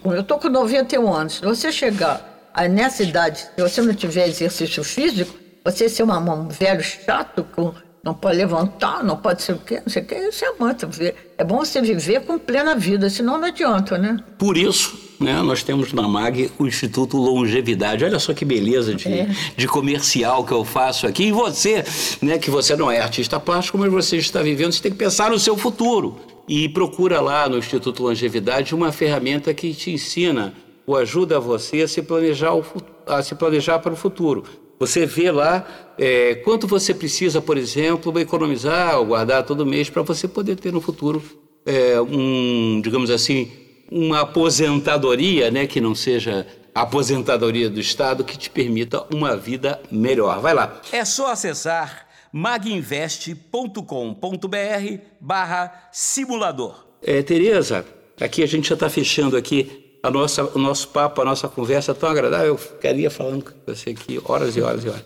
eu 0.05 0.21
estou 0.21 0.39
com 0.39 0.49
91 0.49 1.13
anos, 1.13 1.35
se 1.35 1.43
você 1.43 1.71
chegar 1.71 2.51
nessa 2.71 3.03
idade, 3.03 3.51
se 3.55 3.61
você 3.61 3.83
não 3.83 3.93
tiver 3.93 4.27
exercício 4.29 4.83
físico, 4.83 5.37
você 5.65 5.89
ser 5.89 6.05
uma, 6.05 6.19
um 6.19 6.49
velho 6.49 6.83
chato, 6.83 7.45
com, 7.55 7.75
não 8.07 8.15
pode 8.15 8.37
levantar, 8.37 9.03
não 9.03 9.17
pode 9.17 9.43
ser 9.43 9.55
o 9.55 9.59
quê, 9.59 9.83
não 9.85 9.93
sei 9.93 10.01
o 10.01 10.07
quê, 10.07 10.15
isso 10.29 10.45
é. 10.45 11.15
É 11.37 11.43
bom 11.43 11.59
você 11.59 11.83
viver 11.83 12.21
com 12.21 12.39
plena 12.39 12.77
vida, 12.77 13.11
senão 13.11 13.37
não 13.37 13.49
adianta, 13.49 13.99
né? 13.99 14.17
Por 14.39 14.57
isso, 14.57 14.97
né, 15.19 15.43
nós 15.43 15.65
temos 15.65 15.93
na 15.93 16.07
MAG 16.07 16.53
o 16.57 16.69
Instituto 16.69 17.17
Longevidade. 17.17 18.05
Olha 18.05 18.21
só 18.21 18.33
que 18.33 18.45
beleza 18.45 18.95
de, 18.95 19.09
é. 19.09 19.29
de 19.57 19.67
comercial 19.67 20.45
que 20.45 20.53
eu 20.53 20.65
faço 20.65 21.05
aqui. 21.05 21.25
E 21.25 21.33
você, 21.33 21.85
né, 22.23 22.39
que 22.39 22.49
você 22.49 22.77
não 22.77 22.89
é 22.89 23.01
artista 23.01 23.41
plástico, 23.41 23.77
mas 23.77 23.91
você 23.91 24.19
está 24.19 24.41
vivendo, 24.41 24.71
você 24.71 24.83
tem 24.83 24.93
que 24.93 24.99
pensar 24.99 25.33
no 25.33 25.39
seu 25.41 25.57
futuro 25.57 26.17
e 26.49 26.69
procura 26.69 27.21
lá 27.21 27.49
no 27.49 27.59
Instituto 27.59 28.05
Longevidade 28.05 28.73
uma 28.73 28.93
ferramenta 28.93 29.53
que 29.53 29.75
te 29.75 29.91
ensina 29.91 30.55
ou 30.87 30.97
ajuda 30.97 31.41
você 31.41 31.83
a 31.83 31.89
se 31.89 32.01
planejar, 32.03 32.55
o, 32.55 32.65
a 33.05 33.21
se 33.21 33.35
planejar 33.35 33.81
para 33.81 33.93
o 33.93 33.97
futuro. 33.97 34.45
Você 34.79 35.07
vê 35.07 35.31
lá 35.31 35.67
é, 35.99 36.37
quanto 36.37 36.67
você 36.67 36.93
precisa, 36.93 37.41
por 37.41 37.57
exemplo, 37.57 38.19
economizar 38.21 38.99
ou 38.99 39.07
guardar 39.07 39.45
todo 39.45 39.65
mês 39.65 39.89
para 39.89 40.03
você 40.03 40.29
poder 40.29 40.57
ter 40.57 40.73
no 40.73 40.81
futuro 40.81 41.23
é, 41.65 42.01
um, 42.01 42.81
digamos 42.83 43.11
assim, 43.11 43.51
uma 43.91 44.21
aposentadoria, 44.21 45.51
né, 45.51 45.67
que 45.67 45.81
não 45.81 45.95
seja 45.95 46.47
a 46.75 46.83
aposentadoria 46.83 47.71
do 47.71 47.81
Estado, 47.81 48.23
que 48.23 48.37
te 48.37 48.51
permita 48.51 49.05
uma 49.13 49.37
vida 49.37 49.81
melhor. 49.91 50.41
Vai 50.41 50.55
lá. 50.55 50.81
É 50.93 51.05
só 51.05 51.33
acessar 51.33 52.07
maginvest.com.br 52.33 55.01
barra 55.21 55.89
simulador. 55.91 56.87
É, 57.03 57.23
Tereza, 57.23 57.85
aqui 58.21 58.43
a 58.43 58.47
gente 58.47 58.69
já 58.69 58.75
está 58.75 58.91
fechando 58.91 59.37
aqui 59.37 59.86
a 60.03 60.11
nossa, 60.11 60.45
o 60.45 60.59
nosso 60.59 60.89
papo, 60.89 61.21
a 61.21 61.25
nossa 61.25 61.49
conversa 61.49 61.95
tão 61.95 62.09
agradável. 62.09 62.49
Eu 62.49 62.59
ficaria 62.59 63.11
falando 63.11 63.45
com 63.45 63.53
você 63.67 63.91
aqui 63.91 64.21
horas 64.25 64.57
e 64.57 64.61
horas 64.61 64.85
e 64.85 64.89
horas. 64.89 65.05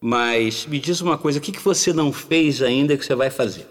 Mas 0.00 0.66
me 0.66 0.78
diz 0.78 1.00
uma 1.00 1.16
coisa, 1.16 1.38
o 1.38 1.42
que, 1.42 1.52
que 1.52 1.60
você 1.60 1.92
não 1.92 2.12
fez 2.12 2.60
ainda 2.60 2.96
que 2.96 3.04
você 3.04 3.14
vai 3.14 3.30
fazer? 3.30 3.66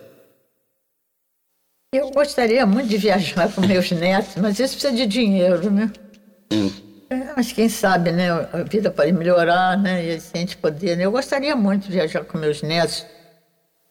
Eu 1.93 2.10
gostaria 2.10 2.65
muito 2.65 2.89
de 2.89 2.97
viajar 2.97 3.49
com 3.54 3.62
meus 3.62 3.91
netos, 3.91 4.36
mas 4.38 4.60
isso 4.60 4.73
precisa 4.73 4.93
de 4.93 5.06
dinheiro, 5.06 5.69
né? 5.69 5.91
Hum. 6.52 6.71
É, 7.10 7.34
mas 7.36 7.52
quem 7.52 7.69
sabe, 7.69 8.12
né? 8.12 8.32
A 8.52 8.63
vida 8.63 8.89
pode 8.89 9.12
melhorar, 9.12 9.78
né? 9.78 10.04
E 10.04 10.12
a 10.15 10.38
gente 10.38 10.58
poder. 10.58 10.97
Né? 10.97 11.06
Eu 11.06 11.12
gostaria 11.12 11.56
muito 11.56 11.84
de 11.84 11.91
viajar 11.91 12.23
com 12.26 12.39
meus 12.39 12.63
netos. 12.63 13.06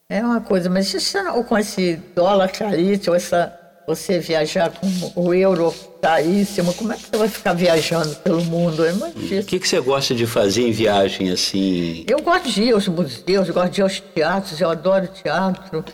É 0.09 0.21
uma 0.21 0.41
coisa, 0.41 0.69
mas 0.69 0.93
isso, 0.93 1.17
ou 1.35 1.45
com 1.45 1.57
esse 1.57 1.97
dólar 2.15 2.51
caríssimo, 2.51 3.15
essa 3.15 3.62
você 3.87 4.19
viajar 4.19 4.71
com 4.71 5.13
o 5.21 5.35
euro 5.35 5.75
caríssimo, 6.01 6.73
como 6.75 6.93
é 6.93 6.97
que 6.97 7.03
você 7.03 7.17
vai 7.17 7.29
ficar 7.29 7.53
viajando 7.53 8.15
pelo 8.17 8.43
mundo? 8.45 8.85
É 8.85 8.93
muito 8.93 9.17
O 9.17 9.21
difícil. 9.21 9.45
que, 9.45 9.59
que 9.59 9.69
você 9.69 9.81
gosta 9.81 10.15
de 10.15 10.27
fazer 10.27 10.63
em 10.67 10.73
viagem 10.73 11.31
assim? 11.31 12.05
Eu 12.09 12.21
gosto 12.23 12.49
de 12.51 12.63
ir 12.65 12.73
aos 12.73 12.89
museus, 12.89 13.49
eu 13.49 13.55
gosto 13.55 13.73
de 13.73 13.81
ir 13.81 13.83
aos 13.85 14.01
teatros, 14.01 14.61
eu 14.61 14.71
adoro 14.71 15.09
teatro. 15.09 15.85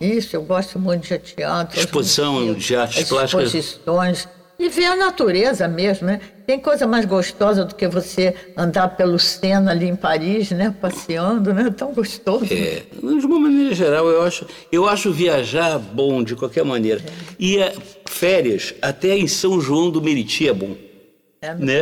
Isso, 0.00 0.34
eu 0.36 0.42
gosto 0.42 0.78
muito 0.78 1.02
de 1.08 1.18
teatro. 1.18 1.78
Exposição 1.78 2.34
museus, 2.34 2.64
de 2.64 2.76
artes 2.76 3.02
as 3.02 3.08
plásticas. 3.08 3.54
exposições. 3.54 4.28
E 4.58 4.68
ver 4.70 4.86
a 4.86 4.96
natureza 4.96 5.68
mesmo, 5.68 6.06
né? 6.06 6.20
Tem 6.46 6.60
coisa 6.60 6.86
mais 6.86 7.04
gostosa 7.04 7.64
do 7.64 7.74
que 7.74 7.88
você 7.88 8.34
andar 8.56 8.96
pelo 8.96 9.18
Sena 9.18 9.72
ali 9.72 9.86
em 9.86 9.96
Paris, 9.96 10.50
né? 10.52 10.74
Passeando, 10.80 11.52
né? 11.52 11.70
Tão 11.76 11.92
gostoso. 11.92 12.46
É, 12.50 12.82
de 12.92 13.26
uma 13.26 13.40
maneira 13.40 13.74
geral, 13.74 14.06
eu 14.08 14.22
acho, 14.22 14.46
eu 14.70 14.88
acho 14.88 15.12
viajar 15.12 15.78
bom 15.78 16.22
de 16.22 16.36
qualquer 16.36 16.64
maneira. 16.64 17.02
E 17.38 17.58
é, 17.58 17.74
férias, 18.06 18.74
até 18.80 19.16
em 19.16 19.26
São 19.26 19.60
João 19.60 19.90
do 19.90 20.00
Meriti 20.00 20.48
é 20.48 20.52
bom. 20.52 20.76
É, 21.42 21.54
né? 21.54 21.78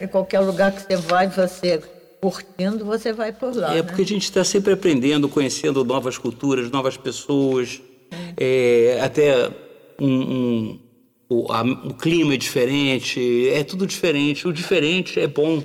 é, 0.00 0.04
em 0.04 0.08
qualquer 0.08 0.40
lugar 0.40 0.72
que 0.72 0.82
você 0.82 0.96
vai, 0.96 1.28
você 1.28 1.80
curtindo, 2.20 2.84
você 2.84 3.12
vai 3.12 3.32
por 3.32 3.54
lá. 3.54 3.72
É 3.72 3.76
né? 3.76 3.82
porque 3.82 4.02
a 4.02 4.06
gente 4.06 4.24
está 4.24 4.42
sempre 4.42 4.72
aprendendo, 4.72 5.28
conhecendo 5.28 5.84
novas 5.84 6.18
culturas, 6.18 6.70
novas 6.70 6.96
pessoas, 6.96 7.80
é, 8.36 8.98
até 9.00 9.48
um, 10.00 10.06
um- 10.08 10.80
o, 11.28 11.50
a- 11.52 11.62
o 11.62 11.94
clima 11.94 12.34
é 12.34 12.36
diferente, 12.36 13.48
é 13.50 13.62
tudo 13.64 13.86
diferente. 13.86 14.46
O 14.48 14.52
diferente 14.52 15.18
é 15.20 15.26
bom. 15.26 15.62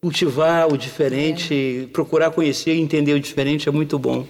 Cultivar 0.00 0.72
o 0.72 0.76
diferente, 0.78 1.88
procurar 1.92 2.30
conhecer 2.30 2.74
e 2.74 2.80
entender 2.80 3.14
o 3.14 3.20
diferente 3.20 3.68
é 3.68 3.72
muito 3.72 3.98
bom. 3.98 4.24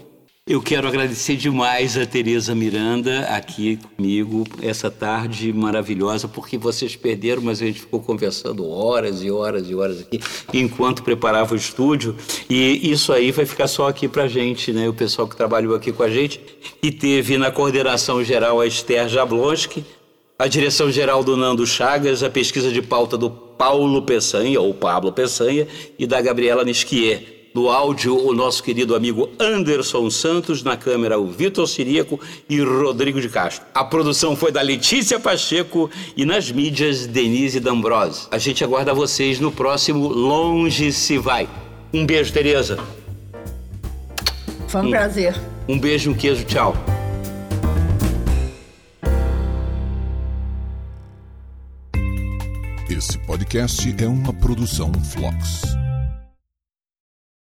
Eu 0.46 0.62
quero 0.62 0.88
agradecer 0.88 1.36
demais 1.36 1.98
a 1.98 2.06
Tereza 2.06 2.54
Miranda 2.54 3.20
aqui 3.26 3.78
comigo 3.94 4.44
essa 4.62 4.90
tarde 4.90 5.52
maravilhosa, 5.52 6.26
porque 6.26 6.56
vocês 6.56 6.96
perderam, 6.96 7.42
mas 7.42 7.60
a 7.60 7.66
gente 7.66 7.80
ficou 7.80 8.00
conversando 8.00 8.66
horas 8.66 9.22
e 9.22 9.30
horas 9.30 9.68
e 9.68 9.74
horas 9.74 10.00
aqui 10.00 10.18
enquanto 10.54 11.02
preparava 11.02 11.52
o 11.52 11.56
estúdio. 11.56 12.16
E 12.48 12.90
isso 12.90 13.12
aí 13.12 13.30
vai 13.30 13.44
ficar 13.44 13.68
só 13.68 13.88
aqui 13.88 14.08
pra 14.08 14.26
gente, 14.26 14.72
né? 14.72 14.88
O 14.88 14.94
pessoal 14.94 15.28
que 15.28 15.36
trabalhou 15.36 15.74
aqui 15.76 15.92
com 15.92 16.02
a 16.02 16.08
gente. 16.08 16.40
E 16.82 16.90
teve 16.90 17.36
na 17.36 17.50
coordenação 17.50 18.24
geral 18.24 18.58
a 18.58 18.66
Esther 18.66 19.06
Jablonski, 19.06 19.84
a 20.40 20.46
direção 20.46 20.88
geral 20.88 21.24
do 21.24 21.36
Nando 21.36 21.66
Chagas, 21.66 22.22
a 22.22 22.30
pesquisa 22.30 22.70
de 22.70 22.80
pauta 22.80 23.18
do 23.18 23.28
Paulo 23.28 24.02
Peçanha, 24.02 24.60
ou 24.60 24.72
Pablo 24.72 25.12
Peçanha, 25.12 25.66
e 25.98 26.06
da 26.06 26.20
Gabriela 26.20 26.64
Nisquier. 26.64 27.50
No 27.52 27.68
áudio, 27.68 28.16
o 28.24 28.32
nosso 28.32 28.62
querido 28.62 28.94
amigo 28.94 29.28
Anderson 29.40 30.08
Santos, 30.08 30.62
na 30.62 30.76
câmera, 30.76 31.18
o 31.18 31.26
Vitor 31.26 31.66
Sirico 31.66 32.20
e 32.48 32.60
Rodrigo 32.60 33.20
de 33.20 33.28
Castro. 33.28 33.66
A 33.74 33.82
produção 33.82 34.36
foi 34.36 34.52
da 34.52 34.62
Letícia 34.62 35.18
Pacheco 35.18 35.90
e 36.16 36.24
nas 36.24 36.52
mídias, 36.52 37.08
Denise 37.08 37.58
D'Ambrose. 37.58 38.28
A 38.30 38.38
gente 38.38 38.62
aguarda 38.62 38.94
vocês 38.94 39.40
no 39.40 39.50
próximo 39.50 40.06
Longe 40.06 40.92
Se 40.92 41.18
Vai. 41.18 41.48
Um 41.92 42.06
beijo, 42.06 42.32
Tereza. 42.32 42.78
Foi 44.68 44.82
um 44.82 44.90
prazer. 44.90 45.34
Um 45.68 45.80
beijo, 45.80 46.12
um 46.12 46.14
queijo, 46.14 46.44
tchau. 46.44 46.76
Podcast 53.48 53.94
é 53.98 54.06
uma 54.06 54.30
produção 54.34 54.92
Flux. 54.92 55.87